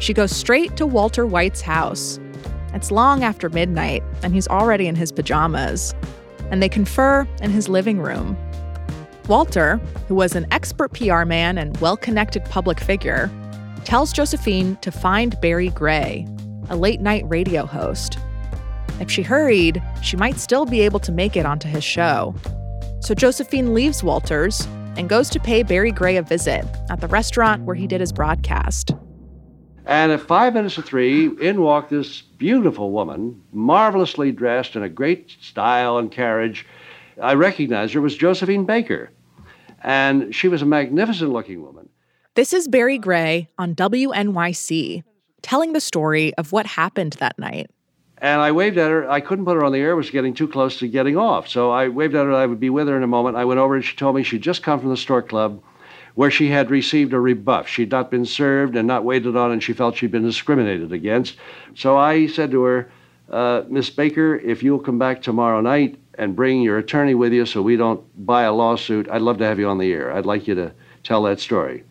She 0.00 0.14
goes 0.14 0.34
straight 0.34 0.76
to 0.76 0.86
Walter 0.86 1.26
White's 1.26 1.60
house. 1.60 2.18
It's 2.72 2.90
long 2.90 3.24
after 3.24 3.48
midnight, 3.48 4.02
and 4.22 4.34
he's 4.34 4.48
already 4.48 4.86
in 4.86 4.94
his 4.94 5.12
pajamas. 5.12 5.94
And 6.50 6.62
they 6.62 6.68
confer 6.68 7.26
in 7.42 7.50
his 7.50 7.68
living 7.68 8.00
room. 8.00 8.36
Walter, 9.28 9.76
who 10.06 10.14
was 10.14 10.34
an 10.34 10.46
expert 10.50 10.92
PR 10.94 11.24
man 11.24 11.58
and 11.58 11.76
well 11.78 11.96
connected 11.96 12.44
public 12.46 12.80
figure, 12.80 13.30
tells 13.84 14.12
Josephine 14.12 14.76
to 14.76 14.90
find 14.90 15.38
Barry 15.40 15.68
Gray, 15.70 16.26
a 16.70 16.76
late 16.76 17.00
night 17.00 17.24
radio 17.26 17.66
host. 17.66 18.18
If 19.00 19.10
she 19.10 19.22
hurried, 19.22 19.82
she 20.02 20.16
might 20.16 20.38
still 20.38 20.66
be 20.66 20.80
able 20.80 21.00
to 21.00 21.12
make 21.12 21.36
it 21.36 21.46
onto 21.46 21.68
his 21.68 21.84
show. 21.84 22.34
So 23.00 23.14
Josephine 23.14 23.74
leaves 23.74 24.02
Walters 24.02 24.66
and 24.96 25.08
goes 25.08 25.30
to 25.30 25.40
pay 25.40 25.62
Barry 25.62 25.92
Gray 25.92 26.16
a 26.16 26.22
visit 26.22 26.64
at 26.90 27.00
the 27.00 27.06
restaurant 27.06 27.62
where 27.64 27.76
he 27.76 27.86
did 27.86 28.00
his 28.00 28.12
broadcast. 28.12 28.92
And 29.86 30.12
at 30.12 30.20
five 30.20 30.52
minutes 30.52 30.74
to 30.74 30.82
three, 30.82 31.30
in 31.40 31.62
walked 31.62 31.90
this 31.90 32.20
beautiful 32.20 32.90
woman, 32.90 33.40
marvelously 33.52 34.32
dressed 34.32 34.76
in 34.76 34.82
a 34.82 34.88
great 34.88 35.34
style 35.40 35.96
and 35.96 36.10
carriage. 36.10 36.66
I 37.22 37.34
recognized 37.34 37.94
her 37.94 38.00
was 38.00 38.16
Josephine 38.16 38.66
Baker. 38.66 39.10
And 39.82 40.34
she 40.34 40.48
was 40.48 40.60
a 40.60 40.66
magnificent 40.66 41.30
looking 41.30 41.62
woman. 41.62 41.88
This 42.34 42.52
is 42.52 42.68
Barry 42.68 42.98
Gray 42.98 43.48
on 43.56 43.74
WNYC, 43.74 45.04
telling 45.42 45.72
the 45.72 45.80
story 45.80 46.34
of 46.34 46.52
what 46.52 46.66
happened 46.66 47.14
that 47.14 47.38
night. 47.38 47.70
And 48.20 48.40
I 48.40 48.52
waved 48.52 48.78
at 48.78 48.90
her. 48.90 49.08
I 49.08 49.20
couldn't 49.20 49.44
put 49.44 49.54
her 49.54 49.64
on 49.64 49.72
the 49.72 49.78
air, 49.78 49.92
it 49.92 49.96
was 49.96 50.10
getting 50.10 50.34
too 50.34 50.48
close 50.48 50.78
to 50.78 50.88
getting 50.88 51.16
off. 51.16 51.48
So 51.48 51.70
I 51.70 51.88
waved 51.88 52.14
at 52.14 52.26
her 52.26 52.34
I 52.34 52.46
would 52.46 52.60
be 52.60 52.70
with 52.70 52.88
her 52.88 52.96
in 52.96 53.02
a 53.02 53.08
moment. 53.08 53.36
I 53.36 53.44
went 53.44 53.60
over 53.60 53.76
and 53.76 53.84
she 53.84 53.96
told 53.96 54.16
me 54.16 54.22
she'd 54.22 54.42
just 54.42 54.62
come 54.62 54.80
from 54.80 54.90
the 54.90 54.96
Stork 54.96 55.28
Club 55.28 55.62
where 56.18 56.32
she 56.32 56.48
had 56.48 56.68
received 56.68 57.12
a 57.12 57.20
rebuff. 57.20 57.68
She'd 57.68 57.92
not 57.92 58.10
been 58.10 58.24
served 58.24 58.74
and 58.74 58.88
not 58.88 59.04
waited 59.04 59.36
on, 59.36 59.52
and 59.52 59.62
she 59.62 59.72
felt 59.72 59.96
she'd 59.96 60.10
been 60.10 60.24
discriminated 60.24 60.92
against. 60.92 61.36
So 61.76 61.96
I 61.96 62.26
said 62.26 62.50
to 62.50 62.62
her, 62.64 62.90
uh, 63.30 63.62
Miss 63.68 63.88
Baker, 63.88 64.34
if 64.34 64.60
you'll 64.60 64.80
come 64.80 64.98
back 64.98 65.22
tomorrow 65.22 65.60
night 65.60 65.96
and 66.14 66.34
bring 66.34 66.60
your 66.60 66.76
attorney 66.78 67.14
with 67.14 67.32
you 67.32 67.46
so 67.46 67.62
we 67.62 67.76
don't 67.76 68.02
buy 68.26 68.42
a 68.42 68.52
lawsuit, 68.52 69.08
I'd 69.08 69.22
love 69.22 69.38
to 69.38 69.44
have 69.44 69.60
you 69.60 69.68
on 69.68 69.78
the 69.78 69.92
air. 69.92 70.12
I'd 70.12 70.26
like 70.26 70.48
you 70.48 70.56
to 70.56 70.72
tell 71.04 71.22
that 71.22 71.38
story. 71.38 71.84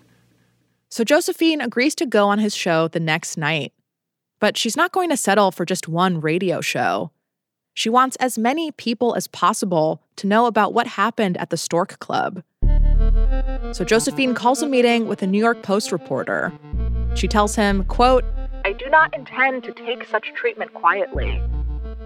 So 0.90 1.06
Josephine 1.06 1.62
agrees 1.62 1.96
to 1.96 2.06
go 2.06 2.28
on 2.28 2.40
his 2.40 2.54
show 2.54 2.90
the 2.90 3.00
next 3.00 3.38
night. 3.38 3.72
But 4.40 4.58
she's 4.58 4.78
not 4.78 4.92
going 4.92 5.10
to 5.10 5.18
settle 5.18 5.52
for 5.52 5.66
just 5.66 5.88
one 5.88 6.22
radio 6.22 6.62
show. 6.62 7.12
She 7.74 7.90
wants 7.90 8.16
as 8.18 8.38
many 8.38 8.72
people 8.72 9.16
as 9.16 9.28
possible 9.28 10.02
to 10.18 10.28
know 10.28 10.46
about 10.46 10.74
what 10.74 10.88
happened 10.88 11.38
at 11.38 11.50
the 11.50 11.58
Stork 11.58 12.00
Club. 12.00 12.44
So 13.72 13.84
Josephine 13.84 14.34
calls 14.34 14.62
a 14.62 14.68
meeting 14.68 15.08
with 15.08 15.22
a 15.22 15.28
New 15.28 15.40
York 15.40 15.62
Post 15.64 15.92
reporter. 15.92 16.52
She 17.16 17.28
tells 17.28 17.56
him, 17.56 17.84
quote, 17.86 18.24
I 18.66 18.74
do 18.74 18.90
not 18.90 19.16
intend 19.16 19.64
to 19.64 19.74
take 19.74 20.06
such 20.06 20.34
treatment 20.36 20.74
quietly. 20.74 21.42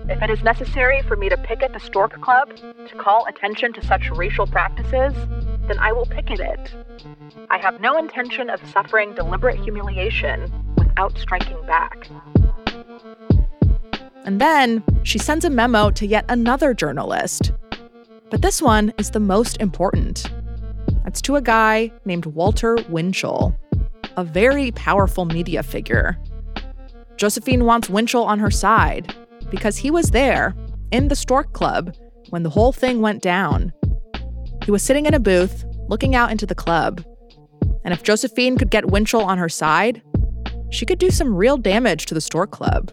If 0.10 0.22
it 0.22 0.30
is 0.30 0.44
necessary 0.44 1.02
for 1.04 1.16
me 1.16 1.30
to 1.30 1.38
picket 1.38 1.74
the 1.74 1.80
Stork 1.80 2.20
Club 2.22 2.56
to 2.56 2.96
call 2.98 3.26
attention 3.28 3.74
to 3.74 3.86
such 3.86 4.10
racial 4.12 4.48
practices, 4.48 5.14
then 5.68 5.80
I 5.80 5.92
will 5.92 6.06
picket 6.06 6.40
it. 6.40 6.76
I 7.50 7.58
have 7.60 7.80
no 7.80 7.98
intention 7.98 8.50
of 8.50 8.60
suffering 8.72 9.14
deliberate 9.16 9.60
humiliation 9.60 10.52
without 11.02 11.20
striking 11.20 11.66
back. 11.66 12.08
And 14.24 14.40
then 14.40 14.84
she 15.04 15.18
sends 15.18 15.46
a 15.46 15.50
memo 15.50 15.90
to 15.92 16.06
yet 16.06 16.26
another 16.30 16.74
journalist. 16.74 17.52
But 18.30 18.42
this 18.42 18.62
one 18.62 18.94
is 18.98 19.12
the 19.12 19.20
most 19.20 19.58
important. 19.60 20.32
It's 21.06 21.22
to 21.24 21.36
a 21.36 21.42
guy 21.42 21.92
named 22.06 22.28
Walter 22.28 22.78
Winchell, 22.90 23.56
a 24.16 24.24
very 24.24 24.72
powerful 24.72 25.26
media 25.26 25.64
figure. 25.64 26.18
Josephine 27.18 27.66
wants 27.66 27.90
Winchell 27.90 28.24
on 28.24 28.40
her 28.40 28.52
side 28.52 29.14
because 29.50 29.78
he 29.78 29.92
was 29.92 30.12
there 30.12 30.56
in 30.92 31.08
the 31.08 31.16
Stork 31.16 31.54
Club 31.54 31.96
when 32.30 32.44
the 32.44 32.50
whole 32.50 32.72
thing 32.72 33.02
went 33.02 33.22
down. 33.22 33.74
He 34.64 34.72
was 34.72 34.84
sitting 34.84 35.08
in 35.08 35.14
a 35.14 35.20
booth 35.20 35.66
looking 35.90 36.16
out 36.16 36.32
into 36.32 36.46
the 36.46 36.56
club. 36.56 37.04
And 37.84 37.94
if 37.94 38.04
Josephine 38.04 38.58
could 38.58 38.70
get 38.70 38.92
Winchell 38.92 39.24
on 39.24 39.40
her 39.40 39.50
side, 39.50 40.04
she 40.72 40.86
could 40.86 40.98
do 40.98 41.12
some 41.12 41.36
real 41.36 41.58
damage 41.58 42.08
to 42.08 42.14
the 42.14 42.22
Stork 42.22 42.52
Club. 42.52 42.92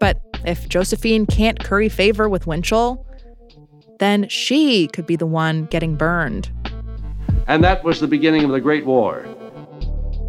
But 0.00 0.20
if 0.44 0.68
Josephine 0.68 1.26
can't 1.26 1.62
curry 1.62 1.88
favor 1.88 2.28
with 2.28 2.46
Winchell, 2.46 3.06
then 3.98 4.28
she 4.28 4.88
could 4.88 5.06
be 5.06 5.14
the 5.14 5.26
one 5.26 5.66
getting 5.66 5.94
burned. 5.94 6.50
And 7.46 7.62
that 7.62 7.84
was 7.84 8.00
the 8.00 8.08
beginning 8.08 8.44
of 8.44 8.50
the 8.50 8.60
Great 8.60 8.86
War. 8.86 9.24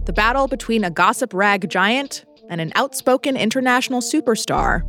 The 0.05 0.13
battle 0.13 0.47
between 0.47 0.83
a 0.83 0.89
gossip 0.89 1.33
rag 1.33 1.69
giant 1.69 2.25
and 2.49 2.59
an 2.59 2.71
outspoken 2.75 3.37
international 3.37 4.01
superstar. 4.01 4.81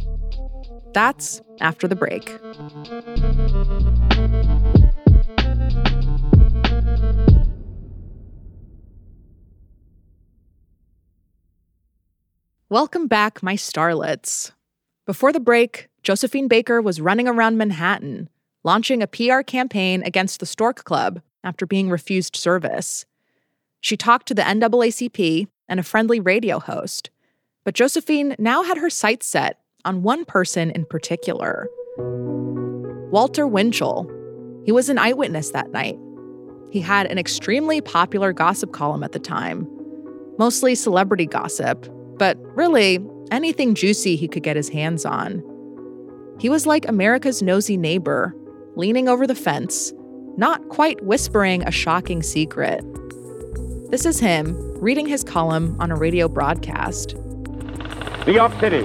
That's 0.94 1.40
after 1.60 1.86
the 1.86 1.96
break. 1.96 2.38
Welcome 12.72 13.06
back, 13.06 13.42
my 13.42 13.54
starlets. 13.54 14.50
Before 15.04 15.30
the 15.30 15.40
break, 15.40 15.88
Josephine 16.02 16.48
Baker 16.48 16.80
was 16.80 17.02
running 17.02 17.28
around 17.28 17.58
Manhattan, 17.58 18.30
launching 18.64 19.02
a 19.02 19.06
PR 19.06 19.42
campaign 19.42 20.02
against 20.06 20.40
the 20.40 20.46
Stork 20.46 20.82
Club 20.84 21.20
after 21.44 21.66
being 21.66 21.90
refused 21.90 22.34
service. 22.34 23.04
She 23.82 23.98
talked 23.98 24.26
to 24.28 24.34
the 24.34 24.40
NAACP 24.40 25.48
and 25.68 25.80
a 25.80 25.82
friendly 25.82 26.18
radio 26.18 26.60
host, 26.60 27.10
but 27.62 27.74
Josephine 27.74 28.36
now 28.38 28.62
had 28.62 28.78
her 28.78 28.88
sights 28.88 29.26
set 29.26 29.58
on 29.84 30.02
one 30.02 30.24
person 30.24 30.70
in 30.70 30.86
particular 30.86 31.68
Walter 31.98 33.46
Winchell. 33.46 34.10
He 34.64 34.72
was 34.72 34.88
an 34.88 34.96
eyewitness 34.96 35.50
that 35.50 35.72
night. 35.72 35.98
He 36.70 36.80
had 36.80 37.06
an 37.08 37.18
extremely 37.18 37.82
popular 37.82 38.32
gossip 38.32 38.72
column 38.72 39.04
at 39.04 39.12
the 39.12 39.18
time, 39.18 39.68
mostly 40.38 40.74
celebrity 40.74 41.26
gossip, 41.26 41.86
but 42.22 42.38
really 42.54 43.04
anything 43.32 43.74
juicy 43.74 44.14
he 44.14 44.28
could 44.28 44.44
get 44.44 44.54
his 44.54 44.68
hands 44.68 45.04
on. 45.04 45.42
He 46.38 46.48
was 46.48 46.68
like 46.68 46.88
America's 46.88 47.42
nosy 47.42 47.76
neighbor, 47.76 48.32
leaning 48.76 49.08
over 49.08 49.26
the 49.26 49.34
fence, 49.34 49.92
not 50.36 50.68
quite 50.68 51.02
whispering 51.02 51.64
a 51.64 51.72
shocking 51.72 52.22
secret. 52.22 52.84
This 53.90 54.06
is 54.06 54.20
him 54.20 54.56
reading 54.80 55.04
his 55.04 55.24
column 55.24 55.76
on 55.80 55.90
a 55.90 55.96
radio 55.96 56.28
broadcast. 56.28 57.16
New 58.24 58.34
York 58.34 58.52
City, 58.60 58.82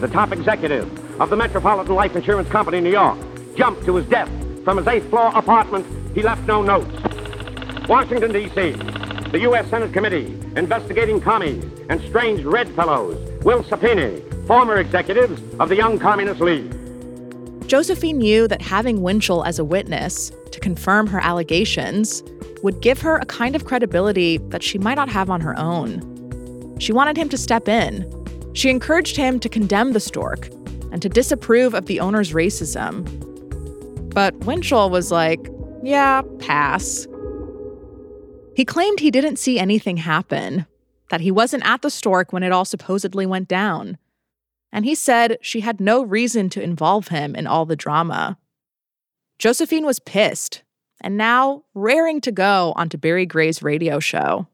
the 0.00 0.08
top 0.10 0.32
executive 0.32 0.88
of 1.20 1.28
the 1.28 1.36
Metropolitan 1.36 1.94
Life 1.94 2.16
Insurance 2.16 2.48
Company, 2.48 2.80
New 2.80 2.92
York, 2.92 3.18
jumped 3.54 3.84
to 3.84 3.96
his 3.96 4.06
death 4.06 4.30
from 4.64 4.78
his 4.78 4.86
eighth 4.86 5.10
floor 5.10 5.30
apartment. 5.36 5.84
He 6.14 6.22
left 6.22 6.46
no 6.46 6.62
notes. 6.62 6.90
Washington, 7.86 8.32
D.C., 8.32 8.72
the 9.30 9.40
U.S. 9.40 9.68
Senate 9.68 9.92
Committee 9.92 10.40
investigating 10.56 11.20
commies 11.20 11.62
and 11.88 12.00
strange 12.02 12.44
red 12.44 12.68
fellows 12.74 13.16
will 13.42 13.62
subpoena 13.64 14.20
former 14.46 14.76
executives 14.76 15.40
of 15.58 15.68
the 15.68 15.76
Young 15.76 15.98
Communist 15.98 16.40
League. 16.40 16.74
Josephine 17.68 18.18
knew 18.18 18.48
that 18.48 18.62
having 18.62 19.02
Winchell 19.02 19.44
as 19.44 19.58
a 19.58 19.64
witness 19.64 20.32
to 20.52 20.60
confirm 20.60 21.06
her 21.06 21.20
allegations 21.20 22.22
would 22.62 22.80
give 22.80 23.00
her 23.00 23.16
a 23.16 23.26
kind 23.26 23.54
of 23.54 23.66
credibility 23.66 24.38
that 24.48 24.62
she 24.62 24.78
might 24.78 24.94
not 24.94 25.08
have 25.08 25.28
on 25.28 25.40
her 25.40 25.58
own. 25.58 26.76
She 26.78 26.92
wanted 26.92 27.16
him 27.16 27.28
to 27.28 27.36
step 27.36 27.68
in. 27.68 28.10
She 28.54 28.70
encouraged 28.70 29.16
him 29.16 29.38
to 29.40 29.48
condemn 29.48 29.92
the 29.92 30.00
stork 30.00 30.48
and 30.90 31.02
to 31.02 31.08
disapprove 31.08 31.74
of 31.74 31.86
the 31.86 32.00
owner's 32.00 32.32
racism. 32.32 33.04
But 34.14 34.34
Winchell 34.38 34.90
was 34.90 35.12
like, 35.12 35.50
yeah, 35.82 36.22
pass. 36.38 37.06
He 38.56 38.64
claimed 38.64 38.98
he 38.98 39.10
didn't 39.10 39.36
see 39.36 39.58
anything 39.58 39.98
happen, 39.98 40.66
that 41.10 41.20
he 41.20 41.30
wasn't 41.30 41.66
at 41.66 41.82
the 41.82 41.90
stork 41.90 42.32
when 42.32 42.42
it 42.42 42.52
all 42.52 42.64
supposedly 42.64 43.26
went 43.26 43.48
down. 43.48 43.98
And 44.72 44.84
he 44.84 44.94
said 44.94 45.38
she 45.40 45.60
had 45.60 45.80
no 45.80 46.02
reason 46.02 46.50
to 46.50 46.62
involve 46.62 47.08
him 47.08 47.34
in 47.34 47.46
all 47.46 47.64
the 47.64 47.76
drama. 47.76 48.38
Josephine 49.38 49.86
was 49.86 49.98
pissed 49.98 50.62
and 51.00 51.16
now 51.16 51.62
raring 51.74 52.20
to 52.22 52.32
go 52.32 52.72
onto 52.76 52.98
Barry 52.98 53.24
Gray's 53.24 53.62
radio 53.62 54.00
show. 54.00 54.46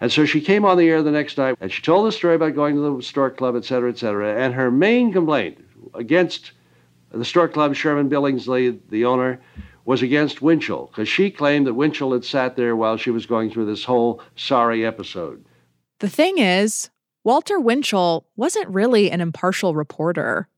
And 0.00 0.12
so 0.12 0.26
she 0.26 0.42
came 0.42 0.64
on 0.64 0.76
the 0.76 0.88
air 0.88 1.02
the 1.02 1.10
next 1.10 1.38
night 1.38 1.56
and 1.60 1.72
she 1.72 1.80
told 1.80 2.06
the 2.06 2.12
story 2.12 2.34
about 2.34 2.54
going 2.54 2.74
to 2.74 2.96
the 2.96 3.02
Stork 3.02 3.38
Club, 3.38 3.56
et 3.56 3.64
cetera, 3.64 3.90
et 3.90 3.98
cetera. 3.98 4.36
And 4.40 4.52
her 4.52 4.70
main 4.70 5.10
complaint 5.12 5.58
against 5.94 6.52
the 7.10 7.24
Stork 7.24 7.54
Club, 7.54 7.74
Sherman 7.74 8.10
Billingsley, 8.10 8.78
the 8.90 9.06
owner, 9.06 9.40
was 9.86 10.02
against 10.02 10.42
Winchell 10.42 10.88
because 10.88 11.08
she 11.08 11.30
claimed 11.30 11.66
that 11.66 11.74
Winchell 11.74 12.12
had 12.12 12.24
sat 12.24 12.56
there 12.56 12.76
while 12.76 12.98
she 12.98 13.10
was 13.10 13.24
going 13.24 13.50
through 13.50 13.66
this 13.66 13.84
whole 13.84 14.20
sorry 14.34 14.84
episode. 14.84 15.45
The 16.00 16.08
thing 16.08 16.38
is, 16.38 16.90
Walter 17.24 17.58
Winchell 17.58 18.26
wasn't 18.36 18.68
really 18.68 19.10
an 19.10 19.20
impartial 19.20 19.74
reporter, 19.74 20.48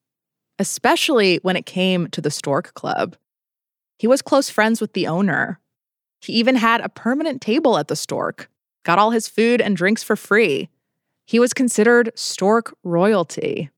especially 0.59 1.39
when 1.43 1.57
it 1.57 1.65
came 1.65 2.09
to 2.09 2.21
the 2.21 2.31
Stork 2.31 2.75
Club. 2.75 3.17
He 3.99 4.07
was 4.07 4.21
close 4.21 4.51
friends 4.51 4.81
with 4.81 4.93
the 4.93 5.07
owner. 5.07 5.61
He 6.21 6.33
even 6.35 6.57
had 6.57 6.81
a 6.81 6.89
permanent 6.89 7.41
table 7.41 7.79
at 7.79 7.89
the 7.89 7.97
Stork, 7.97 8.51
got 8.85 8.99
all 8.99 9.13
his 9.13 9.29
food 9.29 9.61
and 9.61 9.77
drinks 9.77 10.03
for 10.03 10.17
free. 10.17 10.69
He 11.25 11.39
was 11.39 11.55
considered 11.55 12.11
Stork 12.17 12.75
royalty. 12.83 13.71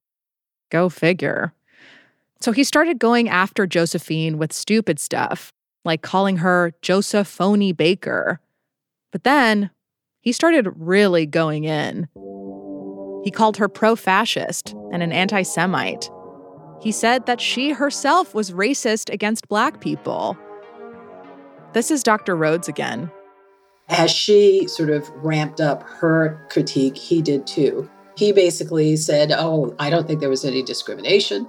Go 0.71 0.89
figure. 0.89 1.53
So 2.41 2.53
he 2.53 2.65
started 2.65 2.99
going 2.99 3.29
after 3.29 3.67
Josephine 3.67 4.39
with 4.39 4.53
stupid 4.53 4.99
stuff, 4.99 5.53
like 5.85 6.01
calling 6.01 6.39
her 6.39 6.73
Josephony 6.81 7.73
Baker. 7.73 8.41
But 9.13 9.25
then 9.25 9.71
he 10.21 10.33
started 10.33 10.69
really 10.77 11.27
going 11.27 11.65
in. 11.65 12.09
He 13.25 13.31
called 13.31 13.57
her 13.57 13.69
pro 13.69 13.97
fascist 13.97 14.75
and 14.93 15.03
an 15.03 15.13
anti 15.13 15.43
Semite. 15.43 16.11
He 16.81 16.93
said 16.93 17.27
that 17.27 17.41
she 17.41 17.71
herself 17.71 18.35
was 18.35 18.53
racist 18.53 19.13
against 19.13 19.49
black 19.49 19.81
people. 19.81 20.37
This 21.73 21.91
is 21.91 22.03
Dr. 22.03 22.35
Rhodes 22.37 22.69
again. 22.69 23.11
As 23.89 24.11
she 24.11 24.67
sort 24.67 24.91
of 24.91 25.09
ramped 25.17 25.61
up 25.61 25.83
her 25.83 26.47
critique, 26.51 26.97
he 26.97 27.21
did 27.21 27.47
too. 27.47 27.89
He 28.17 28.33
basically 28.33 28.97
said, 28.97 29.33
Oh, 29.33 29.75
I 29.79 29.91
don't 29.91 30.07
think 30.07 30.21
there 30.21 30.31
was 30.31 30.45
any 30.45 30.63
discrimination 30.63 31.47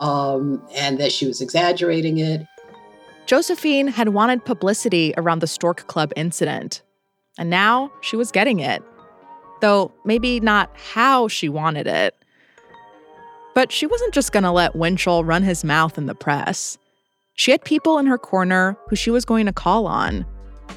um, 0.00 0.62
and 0.74 0.98
that 0.98 1.12
she 1.12 1.26
was 1.26 1.40
exaggerating 1.40 2.18
it. 2.18 2.46
Josephine 3.26 3.88
had 3.88 4.10
wanted 4.10 4.44
publicity 4.44 5.12
around 5.16 5.40
the 5.40 5.46
Stork 5.46 5.86
Club 5.86 6.12
incident, 6.16 6.82
and 7.38 7.48
now 7.48 7.90
she 8.00 8.16
was 8.16 8.30
getting 8.30 8.60
it. 8.60 8.82
Though 9.60 9.92
maybe 10.04 10.40
not 10.40 10.70
how 10.76 11.28
she 11.28 11.48
wanted 11.48 11.86
it. 11.86 12.14
But 13.54 13.72
she 13.72 13.86
wasn't 13.86 14.14
just 14.14 14.32
going 14.32 14.44
to 14.44 14.52
let 14.52 14.76
Winchell 14.76 15.24
run 15.24 15.42
his 15.42 15.64
mouth 15.64 15.98
in 15.98 16.06
the 16.06 16.14
press. 16.14 16.78
She 17.34 17.50
had 17.50 17.64
people 17.64 17.98
in 17.98 18.06
her 18.06 18.18
corner 18.18 18.76
who 18.88 18.96
she 18.96 19.10
was 19.10 19.24
going 19.24 19.46
to 19.46 19.52
call 19.52 19.86
on. 19.86 20.26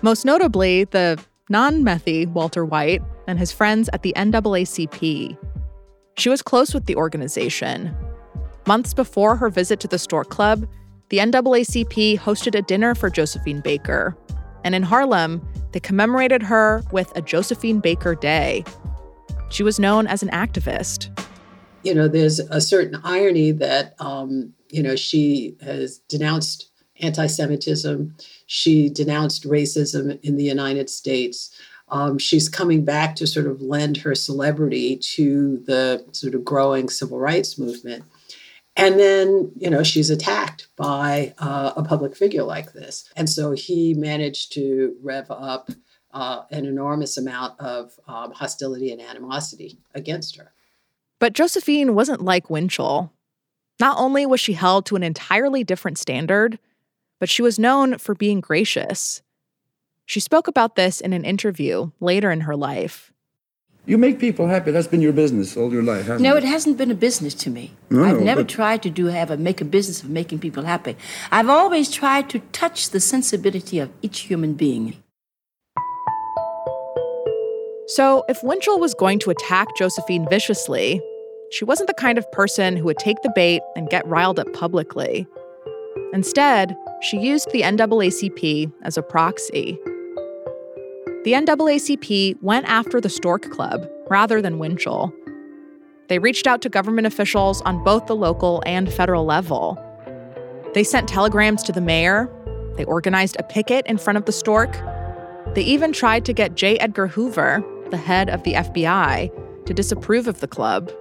Most 0.02 0.26
notably, 0.26 0.86
the 0.86 1.21
non 1.50 1.84
methy 1.84 2.28
Walter 2.28 2.65
White 2.65 3.02
and 3.28 3.38
his 3.38 3.52
friends 3.52 3.89
at 3.93 4.04
the 4.04 4.13
NAACP. 4.15 5.38
She 6.17 6.30
was 6.30 6.41
close 6.41 6.74
with 6.74 6.86
the 6.86 6.95
organization, 6.95 7.95
Months 8.67 8.93
before 8.93 9.36
her 9.36 9.50
visit 9.50 9.80
to 9.80 9.88
the 9.88 9.97
Stork 9.97 10.30
Club, 10.30 10.67
the 11.10 11.17
NAACP 11.17 12.19
hosted 12.19 12.58
a 12.58 12.62
dinner 12.62 12.93
for 12.93 13.10
Josephine 13.10 13.60
Baker. 13.60 14.15
And 14.63 14.76
in 14.76 14.84
Harlem, 14.84 15.45
they 15.71 15.79
commemorated 15.79 16.43
her 16.43 16.84
with 16.91 17.15
a 17.15 17.21
Josephine 17.21 17.79
Baker 17.79 18.15
Day. 18.15 18.63
She 19.49 19.63
was 19.63 19.79
known 19.79 20.07
as 20.07 20.23
an 20.23 20.29
activist. 20.29 21.10
You 21.84 21.93
know, 21.93 22.07
there's 22.07 22.39
a 22.39 22.62
certain 22.62 22.99
irony 23.03 23.51
that, 23.51 23.95
um, 23.99 24.53
you 24.69 24.84
know, 24.84 24.95
she 24.95 25.55
has 25.62 25.99
denounced 26.07 26.69
anti 27.01 27.25
Semitism, 27.25 28.15
she 28.45 28.89
denounced 28.89 29.43
racism 29.47 30.19
in 30.23 30.38
the 30.38 30.43
United 30.43 30.89
States. 30.89 31.51
Um, 31.89 32.17
she's 32.17 32.47
coming 32.47 32.86
back 32.86 33.15
to 33.17 33.27
sort 33.27 33.47
of 33.47 33.62
lend 33.62 33.97
her 33.97 34.15
celebrity 34.15 34.97
to 35.15 35.57
the 35.65 36.05
sort 36.13 36.36
of 36.36 36.45
growing 36.45 36.88
civil 36.88 37.19
rights 37.19 37.57
movement. 37.60 38.05
And 38.75 38.99
then, 38.99 39.51
you 39.57 39.69
know, 39.69 39.84
she's 39.84 40.10
attacked 40.10 40.67
by 40.77 41.34
uh, 41.38 41.73
a 41.75 41.84
public 41.84 42.15
figure 42.15 42.43
like 42.43 42.73
this. 42.73 43.10
And 43.15 43.29
so 43.29 43.51
he 43.51 43.93
managed 43.93 44.53
to 44.53 44.95
rev 45.01 45.29
up 45.29 45.69
uh, 46.13 46.43
an 46.51 46.65
enormous 46.65 47.17
amount 47.17 47.60
of 47.60 47.99
um, 48.07 48.31
hostility 48.31 48.91
and 48.91 49.01
animosity 49.01 49.79
against 49.93 50.38
her. 50.38 50.53
But 51.19 51.34
Josephine 51.34 51.95
wasn't 51.95 52.23
like 52.23 52.49
Winchell. 52.49 53.13
Not 53.79 53.97
only 53.97 54.25
was 54.25 54.39
she 54.39 54.53
held 54.53 54.86
to 54.88 54.95
an 54.95 55.03
entirely 55.03 55.63
different 55.63 55.97
standard, 55.97 56.60
but 57.19 57.29
she 57.29 57.41
was 57.41 57.60
known 57.60 57.97
for 57.97 58.15
being 58.15 58.39
gracious. 58.39 59.21
She 60.05 60.19
spoke 60.19 60.47
about 60.47 60.75
this 60.75 60.99
in 60.99 61.13
an 61.13 61.23
interview 61.23 61.91
later 61.99 62.31
in 62.31 62.41
her 62.41 62.55
life. 62.55 63.11
You 63.86 63.98
make 63.98 64.20
people 64.20 64.48
happy. 64.48 64.72
That's 64.72 64.88
been 64.88 65.02
your 65.02 65.12
business 65.13 65.58
all 65.58 65.74
your 65.74 65.82
life, 65.82 66.02
hasn't 66.06 66.22
no, 66.22 66.36
it? 66.36 66.44
it 66.44 66.48
hasn't 66.48 66.78
been 66.78 66.91
a 66.91 66.96
business 66.96 67.34
to 67.36 67.50
me. 67.50 67.72
No, 67.89 68.04
I've 68.04 68.20
no, 68.20 68.24
never 68.24 68.44
but- 68.44 68.50
tried 68.50 68.84
to 68.84 68.89
do 68.89 69.08
have 69.08 69.32
a 69.32 69.38
make 69.38 69.60
a 69.60 69.65
business 69.65 70.04
of 70.04 70.10
making 70.10 70.39
people 70.39 70.63
happy. 70.63 70.96
I've 71.32 71.50
always 71.50 71.89
tried 71.89 72.30
to 72.30 72.39
touch 72.52 72.91
the 72.91 73.00
sensibility 73.00 73.80
of 73.80 73.89
each 74.02 74.20
human 74.20 74.54
being. 74.54 74.96
So, 77.88 78.24
if 78.30 78.41
Winchell 78.44 78.80
was 78.80 78.94
going 78.94 79.20
to 79.20 79.32
attack 79.32 79.67
Josephine 79.78 80.26
viciously, 80.30 81.02
she 81.52 81.65
wasn't 81.65 81.88
the 81.88 81.94
kind 81.94 82.17
of 82.17 82.32
person 82.32 82.78
who 82.78 82.86
would 82.86 83.00
take 83.00 83.22
the 83.24 83.32
bait 83.36 83.62
and 83.76 83.89
get 83.89 84.08
riled 84.08 84.39
up 84.39 84.54
publicly. 84.54 85.28
Instead, 86.13 86.78
she 87.02 87.17
used 87.20 87.52
the 87.52 87.63
NAACP 87.63 88.72
as 88.84 88.96
a 88.98 89.02
proxy. 89.02 89.78
The 91.23 91.34
NAACP 91.34 92.41
went 92.41 92.65
after 92.65 92.99
the 92.99 93.07
Stork 93.07 93.51
Club 93.51 93.88
rather 94.10 94.41
than 94.41 94.57
Winchell. 94.57 95.13
They 96.07 96.17
reached 96.17 96.47
out 96.47 96.63
to 96.63 96.69
government 96.69 97.05
officials 97.05 97.62
on 97.62 97.84
both 97.84 98.07
the 98.07 98.15
local 98.15 98.63
and 98.65 98.91
federal 98.91 99.23
level. 99.23 99.77
They 100.73 100.84
sent 100.84 101.07
telegrams 101.07 101.62
to 101.63 101.71
the 101.71 101.79
mayor. 101.79 102.27
They 102.75 102.86
organized 102.86 103.36
a 103.38 103.43
picket 103.43 103.86
in 103.86 103.99
front 103.99 104.17
of 104.17 104.25
the 104.25 104.31
Stork. 104.31 104.73
They 105.53 105.62
even 105.62 105.93
tried 105.93 106.25
to 106.25 106.34
get 106.34 106.55
J. 106.55 106.79
Edgar 106.79 107.05
Hoover, 107.05 107.63
the 107.91 107.97
head 107.97 108.27
of 108.27 108.41
the 108.41 108.53
FBI, 108.53 109.65
to 109.67 109.73
disapprove 109.75 110.27
of 110.27 110.39
the 110.39 110.47
club. 110.47 110.91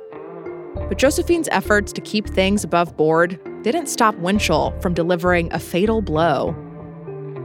But 0.74 0.98
Josephine's 0.98 1.48
efforts 1.50 1.94
to 1.94 2.02
keep 2.02 2.28
things 2.28 2.62
above 2.62 2.94
board 2.94 3.40
didn't 3.62 3.86
stop 3.86 4.14
Winchell 4.16 4.78
from 4.82 4.92
delivering 4.92 5.50
a 5.50 5.58
fatal 5.58 6.02
blow. 6.02 6.54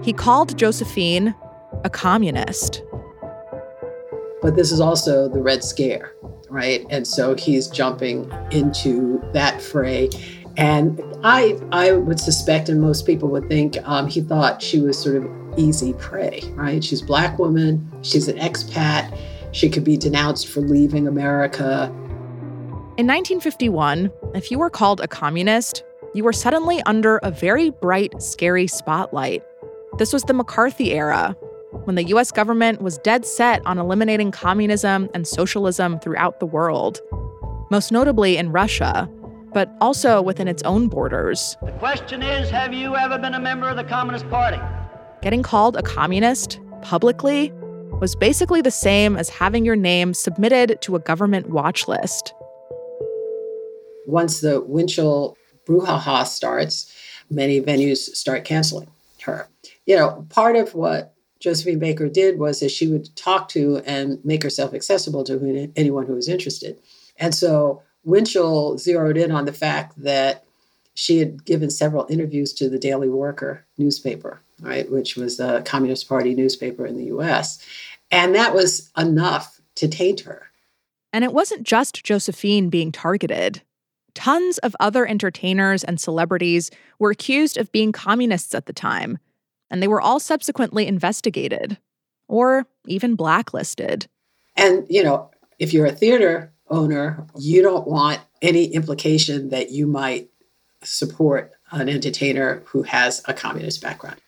He 0.04 0.12
called 0.12 0.58
Josephine 0.58 1.34
a 1.86 1.90
communist. 1.90 2.84
But 4.42 4.56
this 4.56 4.72
is 4.72 4.82
also 4.82 5.30
the 5.30 5.40
Red 5.40 5.64
Scare, 5.64 6.14
right? 6.50 6.86
And 6.90 7.08
so 7.08 7.36
he's 7.36 7.68
jumping 7.68 8.30
into 8.52 9.24
that 9.34 9.62
fray. 9.62 10.10
And 10.58 11.02
I, 11.24 11.60
I 11.72 11.92
would 11.94 12.20
suspect, 12.20 12.70
and 12.70 12.82
most 12.82 13.06
people 13.06 13.30
would 13.30 13.48
think, 13.48 13.78
um, 13.88 14.08
he 14.08 14.22
thought 14.22 14.62
she 14.62 14.82
was 14.82 14.98
sort 14.98 15.18
of 15.18 15.30
easy 15.58 15.94
prey, 15.94 16.42
right? 16.56 16.84
She's 16.84 17.02
a 17.02 17.06
black 17.06 17.38
woman, 17.38 17.88
she's 18.02 18.28
an 18.28 18.38
expat, 18.38 19.18
she 19.52 19.70
could 19.70 19.84
be 19.84 19.96
denounced 19.96 20.48
for 20.48 20.62
leaving 20.62 21.08
America. 21.08 21.86
In 22.98 23.08
1951, 23.08 24.12
if 24.34 24.50
you 24.50 24.58
were 24.58 24.70
called 24.70 25.02
a 25.02 25.08
communist, 25.08 25.84
you 26.14 26.24
were 26.24 26.34
suddenly 26.34 26.82
under 26.86 27.18
a 27.18 27.32
very 27.32 27.70
bright, 27.70 28.22
scary 28.22 28.68
spotlight. 28.68 29.44
This 29.98 30.14
was 30.14 30.24
the 30.24 30.34
McCarthy 30.34 30.94
era, 30.94 31.36
when 31.84 31.96
the 31.96 32.06
US 32.06 32.32
government 32.32 32.82
was 32.82 32.98
dead 33.00 33.26
set 33.26 33.66
on 33.66 33.78
eliminating 33.78 34.32
communism 34.32 35.10
and 35.14 35.28
socialism 35.28 36.00
throughout 36.00 36.40
the 36.40 36.46
world, 36.46 37.00
most 37.70 37.92
notably 37.92 38.38
in 38.38 38.52
Russia, 38.52 39.10
but 39.54 39.76
also 39.80 40.22
within 40.22 40.48
its 40.48 40.64
own 40.64 40.88
borders. 40.88 41.56
The 41.64 41.72
question 41.74 42.22
is 42.22 42.50
Have 42.50 42.74
you 42.74 42.96
ever 42.96 43.18
been 43.18 43.34
a 43.34 43.40
member 43.40 43.70
of 43.70 43.78
the 43.78 43.84
Communist 43.84 44.30
Party? 44.30 44.60
Getting 45.22 45.44
called 45.44 45.76
a 45.78 45.82
communist 45.82 46.60
publicly 46.82 47.52
was 48.02 48.16
basically 48.16 48.62
the 48.62 48.72
same 48.72 49.16
as 49.16 49.30
having 49.30 49.66
your 49.66 49.76
name 49.76 50.14
submitted 50.14 50.82
to 50.82 50.96
a 50.96 51.00
government 51.00 51.50
watch 51.50 51.88
list. 51.88 52.34
Once 54.06 54.42
the 54.42 54.62
Winchell 54.62 55.38
brouhaha 55.66 56.26
starts, 56.28 56.94
many 57.30 57.62
venues 57.62 57.98
start 57.98 58.44
canceling 58.44 58.88
her. 59.22 59.48
You 59.86 59.96
know, 59.96 60.28
part 60.30 60.56
of 60.56 60.76
what 60.76 61.15
Josephine 61.46 61.78
Baker 61.78 62.10
did 62.10 62.40
was 62.40 62.60
that 62.60 62.72
she 62.72 62.88
would 62.88 63.16
talk 63.16 63.50
to 63.50 63.84
and 63.86 64.20
make 64.26 64.42
herself 64.42 64.74
accessible 64.74 65.24
to 65.26 65.72
anyone 65.76 66.08
who 66.08 66.16
was 66.16 66.28
interested. 66.28 66.82
And 67.18 67.36
so 67.36 67.84
Winchell 68.04 68.80
zeroed 68.80 69.16
in 69.16 69.32
on 69.32 69.46
the 69.46 69.54
fact 69.54 69.94
that 70.02 70.44
she 70.96 71.20
had 71.20 71.46
given 71.46 71.70
several 71.70 72.08
interviews 72.10 72.52
to 72.54 72.68
the 72.68 72.80
Daily 72.80 73.10
Worker 73.10 73.64
newspaper, 73.78 74.42
right, 74.60 74.90
which 74.90 75.16
was 75.16 75.38
the 75.38 75.62
Communist 75.68 76.10
Party 76.10 76.34
newspaper 76.34 76.84
in 76.84 76.98
the 76.98 77.06
US. 77.16 77.64
And 78.10 78.34
that 78.34 78.56
was 78.56 78.90
enough 78.98 79.62
to 79.76 79.88
taint 79.88 80.22
her. 80.22 80.50
And 81.14 81.24
it 81.24 81.32
wasn't 81.32 81.62
just 81.62 82.04
Josephine 82.04 82.70
being 82.70 82.92
targeted. 82.92 83.62
Tons 84.16 84.58
of 84.60 84.76
other 84.80 85.06
entertainers 85.06 85.84
and 85.84 86.02
celebrities 86.02 86.72
were 86.98 87.12
accused 87.12 87.56
of 87.56 87.72
being 87.72 87.92
communists 87.92 88.56
at 88.56 88.66
the 88.66 88.74
time, 88.74 89.20
and 89.70 89.82
they 89.82 89.88
were 89.88 90.02
all 90.02 90.20
subsequently 90.20 90.88
investigated 90.88 91.78
or 92.28 92.68
even 92.88 93.16
blacklisted. 93.16 94.08
And, 94.56 94.86
you 94.90 95.04
know, 95.04 95.32
if 95.60 95.74
you're 95.74 95.86
a 95.86 95.92
theater 95.92 96.54
owner, 96.70 97.26
you 97.38 97.62
don't 97.62 97.88
want 97.88 98.20
any 98.42 98.66
implication 98.66 99.50
that 99.50 99.72
you 99.72 99.88
might 99.88 100.30
support 100.84 101.52
an 101.72 101.90
entertainer 101.90 102.64
who 102.66 102.84
has 102.84 103.24
a 103.28 103.34
communist 103.34 103.82
background. 103.82 104.20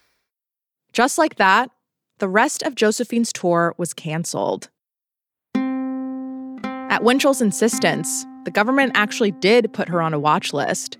Just 0.93 1.17
like 1.17 1.35
that, 1.35 1.69
the 2.19 2.27
rest 2.27 2.63
of 2.63 2.75
Josephine's 2.75 3.31
tour 3.31 3.75
was 3.77 3.93
canceled. 3.93 4.69
At 5.55 7.03
Winchell's 7.03 7.41
insistence, 7.41 8.25
the 8.45 8.51
government 8.51 8.93
actually 8.95 9.31
did 9.31 9.71
put 9.73 9.89
her 9.89 10.01
on 10.01 10.13
a 10.13 10.19
watch 10.19 10.53
list. 10.53 10.97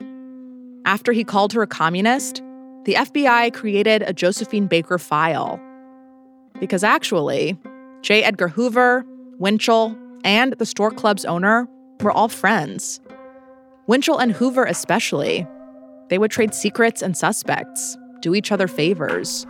After 0.86 1.12
he 1.12 1.24
called 1.24 1.54
her 1.54 1.64
a 1.64 1.68
communist, 1.68 2.44
the 2.88 2.94
FBI 2.94 3.54
created 3.54 4.02
a 4.04 4.14
Josephine 4.14 4.66
Baker 4.66 4.98
file. 4.98 5.60
Because 6.58 6.86
actually, 6.86 7.58
J. 8.02 8.24
Edgar 8.24 8.48
Hoover, 8.48 9.06
Winchell, 9.40 9.94
and 10.24 10.54
the 10.54 10.66
Stork 10.66 10.96
Club's 10.96 11.26
owner 11.26 11.68
were 12.00 12.14
all 12.14 12.30
friends. 12.30 13.02
Winchell 13.88 14.20
and 14.20 14.32
Hoover, 14.32 14.64
especially, 14.64 15.46
they 16.08 16.18
would 16.18 16.32
trade 16.32 16.54
secrets 16.54 17.02
and 17.02 17.18
suspects, 17.18 17.98
do 18.22 18.34
each 18.34 18.54
other 18.54 18.70
favors. 18.70 19.46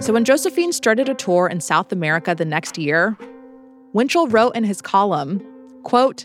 So 0.00 0.14
when 0.14 0.24
Josephine 0.24 0.72
started 0.72 1.10
a 1.10 1.14
tour 1.14 1.46
in 1.46 1.60
South 1.60 1.92
America 1.92 2.34
the 2.34 2.46
next 2.46 2.78
year, 2.78 3.18
Winchell 3.92 4.28
wrote 4.28 4.56
in 4.56 4.64
his 4.64 4.80
column, 4.80 5.42
quote, 5.82 6.24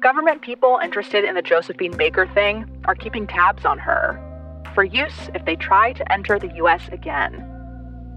Government 0.00 0.42
people 0.42 0.78
interested 0.80 1.24
in 1.24 1.34
the 1.34 1.42
Josephine 1.42 1.96
Baker 1.96 2.28
thing 2.34 2.70
are 2.84 2.94
keeping 2.94 3.26
tabs 3.26 3.64
on 3.64 3.80
her 3.80 4.30
for 4.74 4.84
use 4.84 5.30
if 5.34 5.44
they 5.44 5.56
try 5.56 5.92
to 5.92 6.12
enter 6.12 6.38
the 6.38 6.52
US 6.56 6.88
again. 6.90 7.50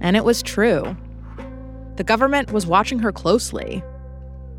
And 0.02 0.15
it 0.15 0.26
was 0.26 0.41
true. 0.41 0.96
The 1.96 2.04
government 2.04 2.52
was 2.52 2.67
watching 2.67 3.00
her 3.00 3.12
closely. 3.12 3.84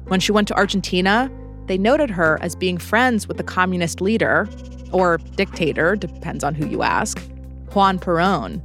When 0.07 0.21
she 0.21 0.33
went 0.33 0.49
to 0.49 0.57
Argentina, 0.57 1.31
they 1.67 1.79
noted 1.79 2.11
her 2.11 2.39
as 2.41 2.57
being 2.57 2.79
friends 2.79 3.29
with 3.29 3.37
the 3.37 3.45
communist 3.45 4.01
leader, 4.01 4.49
or 4.91 5.19
dictator, 5.37 5.97
depends 5.97 6.43
on 6.43 6.55
who 6.55 6.67
you 6.67 6.83
ask, 6.83 7.21
Juan 7.75 7.99
Perón. 7.99 8.63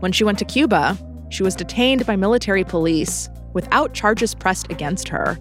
When 0.00 0.12
she 0.12 0.24
went 0.24 0.38
to 0.38 0.44
Cuba, 0.44 0.96
she 1.30 1.42
was 1.42 1.56
detained 1.56 2.06
by 2.06 2.14
military 2.14 2.62
police 2.62 3.28
without 3.52 3.94
charges 3.94 4.34
pressed 4.34 4.70
against 4.70 5.08
her. 5.08 5.36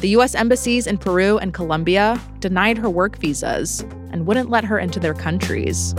The 0.00 0.08
US 0.10 0.34
embassies 0.34 0.86
in 0.86 0.98
Peru 0.98 1.38
and 1.38 1.54
Colombia 1.54 2.20
denied 2.40 2.76
her 2.76 2.90
work 2.90 3.16
visas 3.16 3.80
and 4.12 4.26
wouldn't 4.26 4.50
let 4.50 4.62
her 4.64 4.78
into 4.78 5.00
their 5.00 5.14
countries. 5.14 5.94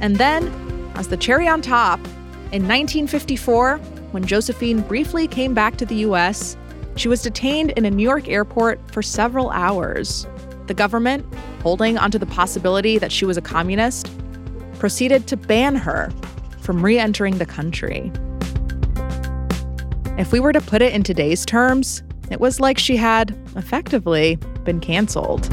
And 0.00 0.16
then, 0.16 0.46
as 0.94 1.08
the 1.08 1.16
cherry 1.16 1.48
on 1.48 1.62
top, 1.62 1.98
in 2.52 2.68
1954, 2.68 3.78
when 4.12 4.24
Josephine 4.24 4.82
briefly 4.82 5.26
came 5.26 5.52
back 5.52 5.76
to 5.78 5.86
the 5.86 5.96
US, 5.96 6.56
she 6.94 7.08
was 7.08 7.22
detained 7.22 7.70
in 7.72 7.84
a 7.84 7.90
New 7.90 8.02
York 8.04 8.28
airport 8.28 8.78
for 8.92 9.02
several 9.02 9.50
hours. 9.50 10.26
The 10.68 10.74
government, 10.74 11.26
holding 11.62 11.98
onto 11.98 12.18
the 12.18 12.26
possibility 12.26 12.98
that 12.98 13.10
she 13.10 13.24
was 13.24 13.36
a 13.36 13.42
communist, 13.42 14.10
proceeded 14.78 15.26
to 15.26 15.36
ban 15.36 15.74
her 15.74 16.12
from 16.60 16.84
re 16.84 16.98
entering 16.98 17.38
the 17.38 17.46
country. 17.46 18.12
If 20.18 20.30
we 20.30 20.38
were 20.38 20.52
to 20.52 20.60
put 20.60 20.82
it 20.82 20.92
in 20.92 21.02
today's 21.02 21.44
terms, 21.44 22.02
it 22.32 22.40
was 22.40 22.60
like 22.60 22.78
she 22.78 22.96
had, 22.96 23.36
effectively, 23.56 24.36
been 24.64 24.80
canceled. 24.80 25.46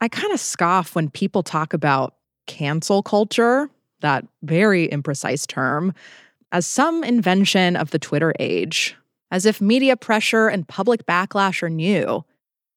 I 0.00 0.08
kind 0.08 0.32
of 0.32 0.40
scoff 0.40 0.94
when 0.94 1.10
people 1.10 1.42
talk 1.42 1.72
about 1.72 2.14
cancel 2.46 3.02
culture, 3.02 3.68
that 4.00 4.24
very 4.42 4.88
imprecise 4.88 5.46
term, 5.46 5.92
as 6.52 6.66
some 6.66 7.02
invention 7.02 7.76
of 7.76 7.90
the 7.90 7.98
Twitter 7.98 8.32
age, 8.38 8.96
as 9.30 9.44
if 9.44 9.60
media 9.60 9.96
pressure 9.96 10.48
and 10.48 10.68
public 10.68 11.04
backlash 11.04 11.62
are 11.62 11.68
new, 11.68 12.24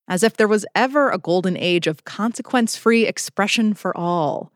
as 0.07 0.23
if 0.23 0.37
there 0.37 0.47
was 0.47 0.65
ever 0.75 1.09
a 1.09 1.17
golden 1.17 1.55
age 1.55 1.87
of 1.87 2.05
consequence 2.05 2.75
free 2.75 3.05
expression 3.05 3.73
for 3.73 3.95
all. 3.95 4.51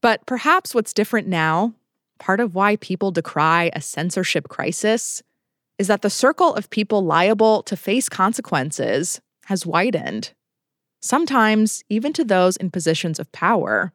But 0.00 0.26
perhaps 0.26 0.74
what's 0.74 0.92
different 0.92 1.28
now, 1.28 1.72
part 2.18 2.40
of 2.40 2.54
why 2.54 2.76
people 2.76 3.10
decry 3.10 3.70
a 3.74 3.80
censorship 3.80 4.48
crisis, 4.48 5.22
is 5.78 5.88
that 5.88 6.02
the 6.02 6.10
circle 6.10 6.54
of 6.54 6.70
people 6.70 7.04
liable 7.04 7.62
to 7.64 7.76
face 7.76 8.08
consequences 8.08 9.20
has 9.44 9.66
widened. 9.66 10.32
sometimes 11.06 11.84
even 11.88 12.12
to 12.12 12.24
those 12.24 12.56
in 12.56 12.70
positions 12.70 13.18
of 13.18 13.30
power. 13.32 13.92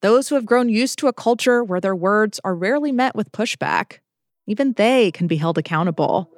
Those 0.00 0.28
who 0.28 0.34
have 0.34 0.46
grown 0.46 0.68
used 0.68 0.98
to 0.98 1.06
a 1.06 1.12
culture 1.12 1.62
where 1.62 1.80
their 1.80 1.94
words 1.94 2.40
are 2.44 2.54
rarely 2.54 2.90
met 2.90 3.14
with 3.14 3.32
pushback, 3.32 3.98
even 4.46 4.72
they 4.72 5.12
can 5.12 5.28
be 5.28 5.36
held 5.36 5.58
accountable. 5.58 6.28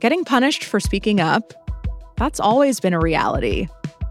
Getting 0.00 0.24
punished 0.24 0.64
for 0.64 0.78
speaking 0.78 1.20
up, 1.20 1.52
that's 2.16 2.38
always 2.38 2.78
been 2.78 2.94
a 2.94 3.00
reality, 3.00 3.66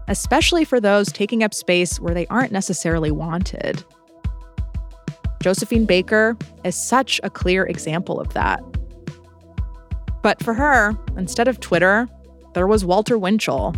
especially 0.06 0.64
for 0.64 0.80
those 0.80 1.10
taking 1.10 1.42
up 1.42 1.54
space 1.54 1.98
where 1.98 2.14
they 2.14 2.26
aren't 2.26 2.52
necessarily 2.52 3.10
wanted. 3.10 3.82
Josephine 5.42 5.84
Baker 5.84 6.36
is 6.64 6.74
such 6.74 7.20
a 7.22 7.30
clear 7.30 7.64
example 7.66 8.20
of 8.20 8.32
that. 8.34 8.62
But 10.22 10.42
for 10.42 10.54
her, 10.54 10.98
instead 11.16 11.48
of 11.48 11.60
Twitter, 11.60 12.08
there 12.54 12.66
was 12.66 12.84
Walter 12.84 13.16
Winchell, 13.16 13.74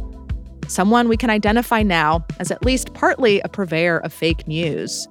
someone 0.67 1.09
we 1.09 1.17
can 1.17 1.31
identify 1.31 1.83
now 1.83 2.25
as 2.39 2.51
at 2.51 2.65
least 2.65 2.95
partly 2.95 3.41
a 3.41 3.49
purveyor 3.49 3.99
of 3.99 4.13
fake 4.13 4.47
news. 4.49 5.07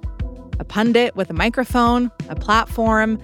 A 0.58 0.64
pundit 0.64 1.14
with 1.16 1.30
a 1.30 1.34
microphone, 1.34 2.10
a 2.28 2.34
platform, 2.34 3.18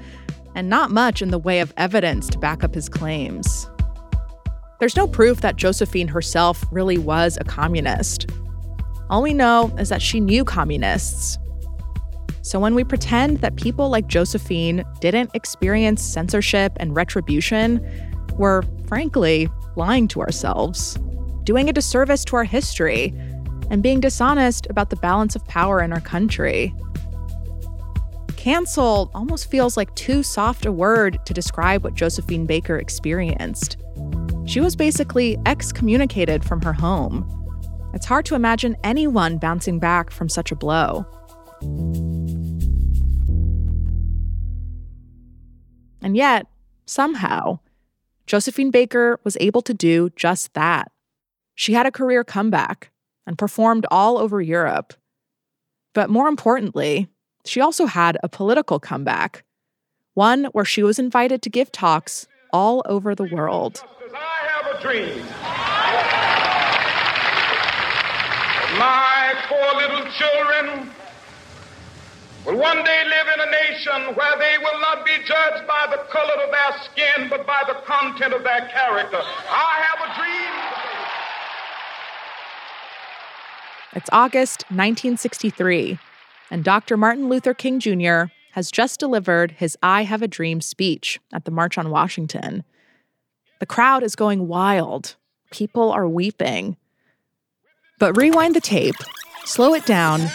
and 0.54 0.70
not 0.70 0.90
much 0.90 1.20
in 1.20 1.30
the 1.30 1.38
way 1.38 1.60
of 1.60 1.74
evidence 1.76 2.28
to 2.28 2.38
back 2.38 2.62
up 2.62 2.74
his 2.74 2.88
claims. 2.88 3.68
There's 4.78 4.96
no 4.96 5.06
proof 5.06 5.40
that 5.40 5.56
Josephine 5.56 6.08
herself 6.08 6.64
really 6.70 6.98
was 6.98 7.38
a 7.40 7.44
communist. 7.44 8.30
All 9.10 9.22
we 9.22 9.34
know 9.34 9.74
is 9.78 9.88
that 9.88 10.02
she 10.02 10.20
knew 10.20 10.44
communists. 10.44 11.38
So 12.46 12.60
when 12.60 12.76
we 12.76 12.84
pretend 12.84 13.38
that 13.38 13.56
people 13.56 13.88
like 13.88 14.06
Josephine 14.06 14.84
didn't 15.00 15.32
experience 15.34 16.00
censorship 16.00 16.74
and 16.76 16.94
retribution, 16.94 17.80
we're 18.34 18.62
frankly 18.86 19.48
lying 19.74 20.06
to 20.08 20.20
ourselves 20.20 20.96
doing 21.42 21.68
a 21.68 21.72
disservice 21.72 22.24
to 22.24 22.36
our 22.36 22.44
history, 22.44 23.12
and 23.70 23.82
being 23.82 23.98
dishonest 23.98 24.66
about 24.68 24.90
the 24.90 24.96
balance 24.96 25.34
of 25.34 25.44
power 25.46 25.80
in 25.80 25.92
our 25.92 26.00
country. 26.00 26.74
Cancel 28.36 29.10
almost 29.12 29.50
feels 29.50 29.76
like 29.76 29.92
too 29.94 30.22
soft 30.22 30.66
a 30.66 30.72
word 30.72 31.18
to 31.26 31.34
describe 31.34 31.82
what 31.82 31.94
Josephine 31.94 32.46
Baker 32.46 32.76
experienced. 32.76 33.76
She 34.44 34.60
was 34.60 34.76
basically 34.76 35.36
excommunicated 35.46 36.44
from 36.44 36.62
her 36.62 36.72
home. 36.72 37.28
It's 37.94 38.06
hard 38.06 38.24
to 38.26 38.34
imagine 38.34 38.76
anyone 38.84 39.38
bouncing 39.38 39.78
back 39.80 40.10
from 40.10 40.28
such 40.28 40.52
a 40.52 40.56
blow. 40.56 41.06
And 46.06 46.16
yet, 46.16 46.46
somehow, 46.84 47.58
Josephine 48.28 48.70
Baker 48.70 49.18
was 49.24 49.36
able 49.40 49.60
to 49.62 49.74
do 49.74 50.10
just 50.14 50.54
that. 50.54 50.92
She 51.56 51.72
had 51.72 51.84
a 51.84 51.90
career 51.90 52.22
comeback 52.22 52.92
and 53.26 53.36
performed 53.36 53.86
all 53.90 54.16
over 54.16 54.40
Europe. 54.40 54.94
But 55.94 56.08
more 56.08 56.28
importantly, 56.28 57.08
she 57.44 57.60
also 57.60 57.86
had 57.86 58.18
a 58.22 58.28
political 58.28 58.78
comeback, 58.78 59.42
one 60.14 60.44
where 60.52 60.64
she 60.64 60.84
was 60.84 61.00
invited 61.00 61.42
to 61.42 61.50
give 61.50 61.72
talks 61.72 62.28
all 62.52 62.84
over 62.86 63.16
the 63.16 63.24
world. 63.24 63.82
I 64.14 64.46
have 64.46 64.76
a 64.76 64.80
dream. 64.80 65.26
My 68.78 69.34
four 69.48 69.80
little 69.82 70.06
children 70.12 70.88
will 72.46 72.56
one 72.58 72.84
day 72.84 73.02
live 73.04 73.26
in 73.34 73.40
a 73.40 73.50
nation 73.50 74.14
where 74.14 74.38
they 74.38 74.56
will 74.58 74.80
not 74.80 75.04
be 75.04 75.16
judged 75.24 75.66
by 75.66 75.86
the 75.90 75.98
color 76.10 76.44
of 76.44 76.50
their 76.50 76.78
skin, 76.84 77.28
but 77.28 77.46
by 77.46 77.62
the 77.66 77.74
content 77.84 78.32
of 78.32 78.44
their 78.44 78.68
character. 78.68 79.20
I 79.20 79.82
have 79.82 80.00
a 80.00 80.14
dream. 80.18 80.76
It's 83.94 84.10
August 84.12 84.62
1963, 84.68 85.98
and 86.50 86.62
Dr. 86.62 86.96
Martin 86.96 87.28
Luther 87.28 87.54
King 87.54 87.80
Jr. 87.80 88.24
has 88.52 88.70
just 88.70 89.00
delivered 89.00 89.52
his 89.52 89.76
I 89.82 90.04
Have 90.04 90.22
a 90.22 90.28
Dream 90.28 90.60
speech 90.60 91.18
at 91.32 91.46
the 91.46 91.50
March 91.50 91.76
on 91.78 91.90
Washington. 91.90 92.62
The 93.58 93.66
crowd 93.66 94.02
is 94.02 94.14
going 94.14 94.48
wild. 94.48 95.16
People 95.50 95.90
are 95.90 96.06
weeping. 96.06 96.76
But 97.98 98.16
rewind 98.16 98.54
the 98.54 98.60
tape, 98.60 98.96
slow 99.44 99.72
it 99.72 99.86
down, 99.86 100.28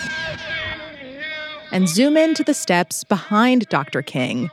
and 1.72 1.88
zoom 1.88 2.18
in 2.18 2.34
to 2.36 2.44
the 2.44 2.54
steps 2.54 3.04
behind 3.04 3.68
Dr. 3.70 4.02
King. 4.02 4.52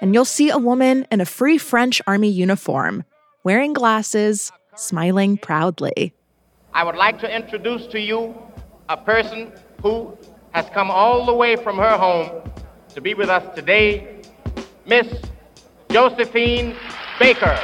And 0.00 0.14
you'll 0.14 0.24
see 0.24 0.50
a 0.50 0.58
woman 0.58 1.06
in 1.10 1.20
a 1.20 1.26
Free 1.26 1.58
French 1.58 2.00
Army 2.06 2.30
uniform, 2.30 3.04
wearing 3.44 3.72
glasses, 3.72 4.50
smiling 4.76 5.36
proudly. 5.36 6.14
I 6.72 6.84
would 6.84 6.96
like 6.96 7.18
to 7.20 7.34
introduce 7.34 7.86
to 7.88 8.00
you 8.00 8.34
a 8.88 8.96
person 8.96 9.52
who 9.82 10.16
has 10.52 10.66
come 10.70 10.90
all 10.90 11.26
the 11.26 11.34
way 11.34 11.56
from 11.56 11.76
her 11.76 11.96
home 11.98 12.50
to 12.94 13.00
be 13.00 13.14
with 13.14 13.28
us 13.28 13.44
today, 13.54 14.22
Miss 14.86 15.06
Josephine 15.90 16.74
Baker. 17.18 17.58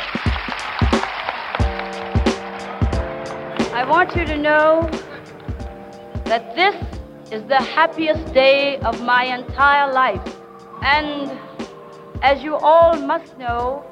I 3.72 3.84
want 3.88 4.14
you 4.16 4.24
to 4.24 4.36
know 4.36 4.88
that 6.24 6.54
this 6.54 6.74
is 7.32 7.42
the 7.44 7.56
happiest 7.56 8.32
day 8.34 8.78
of 8.78 9.02
my 9.02 9.24
entire 9.24 9.92
life. 9.92 10.22
And 10.82 11.38
as 12.22 12.42
you 12.42 12.56
all 12.56 12.96
must 12.96 13.38
know, 13.38 13.84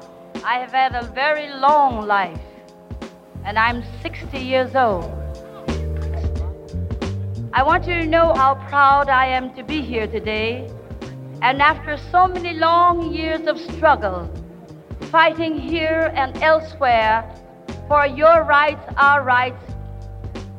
I 0.45 0.59
have 0.59 0.71
had 0.71 0.93
a 0.95 1.05
very 1.07 1.49
long 1.49 2.05
life 2.05 2.39
and 3.45 3.57
I'm 3.57 3.83
60 4.01 4.37
years 4.37 4.75
old. 4.75 5.11
I 7.53 7.63
want 7.63 7.87
you 7.87 7.95
to 7.95 8.05
know 8.05 8.33
how 8.35 8.55
proud 8.69 9.09
I 9.09 9.27
am 9.27 9.53
to 9.55 9.63
be 9.63 9.81
here 9.81 10.07
today. 10.07 10.69
And 11.41 11.61
after 11.61 11.97
so 12.11 12.27
many 12.27 12.53
long 12.53 13.13
years 13.13 13.47
of 13.47 13.59
struggle, 13.59 14.29
fighting 15.11 15.59
here 15.59 16.11
and 16.15 16.41
elsewhere 16.41 17.29
for 17.87 18.05
your 18.05 18.43
rights, 18.43 18.83
our 18.97 19.23
rights, 19.23 19.63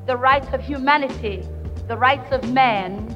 the 0.06 0.16
rights 0.16 0.48
of 0.52 0.60
humanity, 0.60 1.42
the 1.86 1.96
rights 1.96 2.32
of 2.32 2.50
man, 2.52 3.14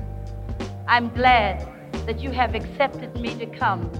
I'm 0.87 1.09
glad 1.15 1.67
that 2.07 2.21
you 2.21 2.31
have 2.31 2.55
accepted 2.55 3.15
me 3.17 3.35
to 3.39 3.47
come. 3.47 3.91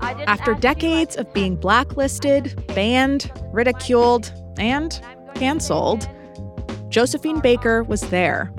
After 0.00 0.54
decades 0.54 1.16
of 1.16 1.32
being 1.32 1.56
blacklisted, 1.56 2.64
banned, 2.74 3.30
ridiculed, 3.52 4.32
and 4.58 5.00
canceled, 5.34 6.08
Josephine 6.88 7.40
Baker 7.40 7.84
was 7.84 8.00
there, 8.10 8.52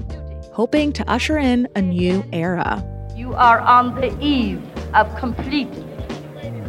hoping 0.53 0.93
to 0.93 1.09
usher 1.09 1.37
in 1.37 1.67
a 1.75 1.81
new 1.81 2.23
era. 2.31 2.83
You 3.15 3.33
are 3.33 3.59
on 3.59 3.95
the 3.95 4.17
eve 4.23 4.61
of 4.93 5.13
complete 5.17 5.73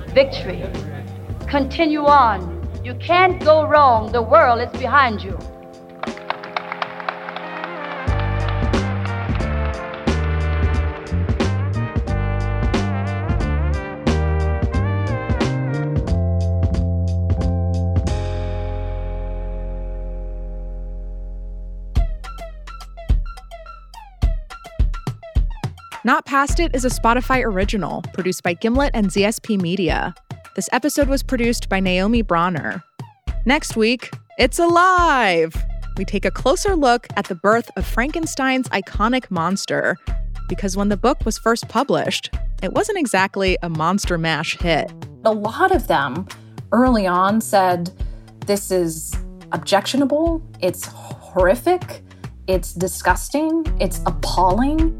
victory. 0.08 0.64
Continue 1.46 2.04
on. 2.04 2.58
You 2.82 2.94
can't 2.94 3.42
go 3.44 3.64
wrong. 3.66 4.10
The 4.10 4.22
world 4.22 4.60
is 4.60 4.70
behind 4.80 5.22
you. 5.22 5.38
Not 26.04 26.26
Past 26.26 26.58
It 26.58 26.74
is 26.74 26.84
a 26.84 26.88
Spotify 26.88 27.44
original 27.44 28.02
produced 28.12 28.42
by 28.42 28.54
Gimlet 28.54 28.90
and 28.92 29.06
ZSP 29.06 29.60
Media. 29.60 30.12
This 30.56 30.68
episode 30.72 31.06
was 31.06 31.22
produced 31.22 31.68
by 31.68 31.78
Naomi 31.78 32.22
Bronner. 32.22 32.82
Next 33.46 33.76
week, 33.76 34.10
it's 34.36 34.58
alive! 34.58 35.54
We 35.96 36.04
take 36.04 36.24
a 36.24 36.32
closer 36.32 36.74
look 36.74 37.06
at 37.14 37.26
the 37.26 37.36
birth 37.36 37.70
of 37.76 37.86
Frankenstein's 37.86 38.68
iconic 38.70 39.30
monster. 39.30 39.96
Because 40.48 40.76
when 40.76 40.88
the 40.88 40.96
book 40.96 41.24
was 41.24 41.38
first 41.38 41.68
published, 41.68 42.34
it 42.64 42.72
wasn't 42.72 42.98
exactly 42.98 43.56
a 43.62 43.68
monster 43.68 44.18
mash 44.18 44.58
hit. 44.58 44.90
A 45.24 45.32
lot 45.32 45.72
of 45.72 45.86
them 45.86 46.26
early 46.72 47.06
on 47.06 47.40
said, 47.40 47.92
This 48.44 48.72
is 48.72 49.14
objectionable, 49.52 50.42
it's 50.60 50.84
horrific, 50.84 52.02
it's 52.48 52.74
disgusting, 52.74 53.64
it's 53.78 54.00
appalling. 54.04 54.98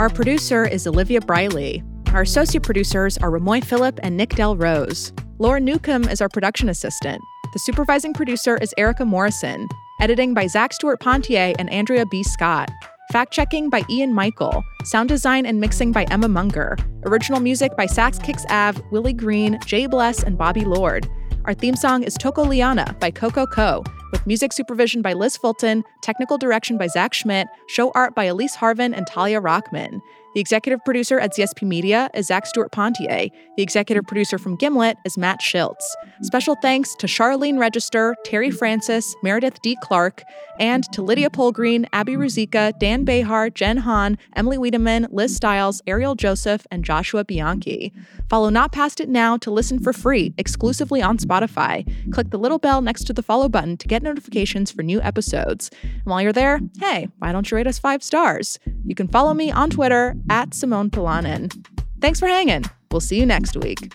Our 0.00 0.08
producer 0.08 0.66
is 0.66 0.86
Olivia 0.86 1.20
Briley. 1.20 1.82
Our 2.14 2.22
associate 2.22 2.62
producers 2.62 3.18
are 3.18 3.30
Ramoy 3.30 3.62
Phillip 3.62 4.00
and 4.02 4.16
Nick 4.16 4.30
Del 4.30 4.56
Rose. 4.56 5.12
Laura 5.38 5.60
Newcomb 5.60 6.04
is 6.04 6.22
our 6.22 6.28
production 6.30 6.70
assistant. 6.70 7.20
The 7.52 7.58
supervising 7.58 8.14
producer 8.14 8.56
is 8.62 8.72
Erica 8.78 9.04
Morrison. 9.04 9.68
Editing 10.00 10.32
by 10.32 10.46
Zach 10.46 10.72
Stewart 10.72 11.00
Pontier 11.00 11.52
and 11.58 11.68
Andrea 11.68 12.06
B. 12.06 12.22
Scott. 12.22 12.70
Fact 13.12 13.30
checking 13.30 13.68
by 13.68 13.82
Ian 13.90 14.14
Michael. 14.14 14.64
Sound 14.84 15.10
design 15.10 15.44
and 15.44 15.60
mixing 15.60 15.92
by 15.92 16.04
Emma 16.04 16.28
Munger. 16.28 16.78
Original 17.04 17.38
music 17.38 17.76
by 17.76 17.84
Sax 17.84 18.18
Kicks 18.18 18.46
Av, 18.48 18.82
Willie 18.90 19.12
Green, 19.12 19.58
Jay 19.66 19.84
Bless, 19.84 20.22
and 20.22 20.38
Bobby 20.38 20.64
Lord. 20.64 21.10
Our 21.44 21.52
theme 21.52 21.76
song 21.76 22.04
is 22.04 22.14
Toko 22.14 22.42
Liana 22.42 22.96
by 23.00 23.10
Coco 23.10 23.44
Co. 23.44 23.84
with 24.10 24.26
music 24.26 24.52
supervision 24.52 25.02
by 25.02 25.12
Liz 25.12 25.36
Fulton, 25.36 25.84
technical 26.00 26.38
direction 26.38 26.78
by 26.78 26.86
Zach 26.86 27.14
Schmidt, 27.14 27.48
show 27.66 27.90
art 27.92 28.14
by 28.14 28.24
Elise 28.24 28.56
Harvin 28.56 28.96
and 28.96 29.06
Talia 29.06 29.40
Rockman. 29.40 30.00
The 30.32 30.40
executive 30.40 30.84
producer 30.84 31.18
at 31.18 31.34
ZSP 31.34 31.66
Media 31.66 32.08
is 32.14 32.28
Zach 32.28 32.46
Stewart 32.46 32.70
Pontier. 32.70 33.30
The 33.56 33.62
executive 33.64 34.04
producer 34.04 34.38
from 34.38 34.54
Gimlet 34.54 34.96
is 35.04 35.18
Matt 35.18 35.40
Schiltz. 35.40 35.82
Special 36.22 36.56
thanks 36.62 36.94
to 36.96 37.08
Charlene 37.08 37.58
Register, 37.58 38.14
Terry 38.24 38.52
Francis, 38.52 39.16
Meredith 39.24 39.60
D. 39.62 39.76
Clark, 39.82 40.22
and 40.60 40.84
to 40.92 41.02
Lydia 41.02 41.30
Polgreen, 41.30 41.84
Abby 41.92 42.12
Ruzicka, 42.12 42.78
Dan 42.78 43.04
Behar, 43.04 43.50
Jen 43.50 43.78
Hahn, 43.78 44.18
Emily 44.36 44.56
Wiedemann, 44.56 45.08
Liz 45.10 45.34
Stiles, 45.34 45.82
Ariel 45.88 46.14
Joseph, 46.14 46.64
and 46.70 46.84
Joshua 46.84 47.24
Bianchi. 47.24 47.92
Follow 48.28 48.50
Not 48.50 48.70
Past 48.70 49.00
It 49.00 49.08
now 49.08 49.36
to 49.38 49.50
listen 49.50 49.80
for 49.80 49.92
free, 49.92 50.32
exclusively 50.38 51.02
on 51.02 51.18
Spotify. 51.18 51.84
Click 52.12 52.30
the 52.30 52.38
little 52.38 52.58
bell 52.58 52.82
next 52.82 53.04
to 53.04 53.12
the 53.12 53.22
follow 53.22 53.48
button 53.48 53.76
to 53.78 53.88
get 53.88 54.02
notifications 54.02 54.70
for 54.70 54.82
new 54.82 55.00
episodes. 55.00 55.70
And 55.82 56.04
while 56.04 56.22
you're 56.22 56.32
there, 56.32 56.60
hey, 56.78 57.08
why 57.18 57.32
don't 57.32 57.50
you 57.50 57.56
rate 57.56 57.66
us 57.66 57.80
five 57.80 58.04
stars? 58.04 58.60
You 58.86 58.94
can 58.94 59.08
follow 59.08 59.34
me 59.34 59.50
on 59.50 59.70
Twitter 59.70 60.14
at 60.28 60.54
Simone 60.54 60.90
Polanen. 60.90 61.64
Thanks 62.00 62.20
for 62.20 62.26
hanging. 62.26 62.64
We'll 62.90 63.00
see 63.00 63.18
you 63.18 63.26
next 63.26 63.56
week. 63.56 63.92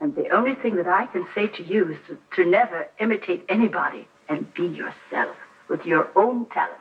And 0.00 0.14
the 0.14 0.28
only 0.30 0.54
thing 0.54 0.76
that 0.76 0.88
I 0.88 1.06
can 1.06 1.26
say 1.34 1.46
to 1.46 1.62
you 1.62 1.92
is 1.92 1.98
to, 2.08 2.18
to 2.36 2.50
never 2.50 2.88
imitate 2.98 3.44
anybody 3.48 4.08
and 4.28 4.52
be 4.54 4.66
yourself 4.66 5.36
with 5.68 5.84
your 5.84 6.08
own 6.16 6.46
talent. 6.46 6.79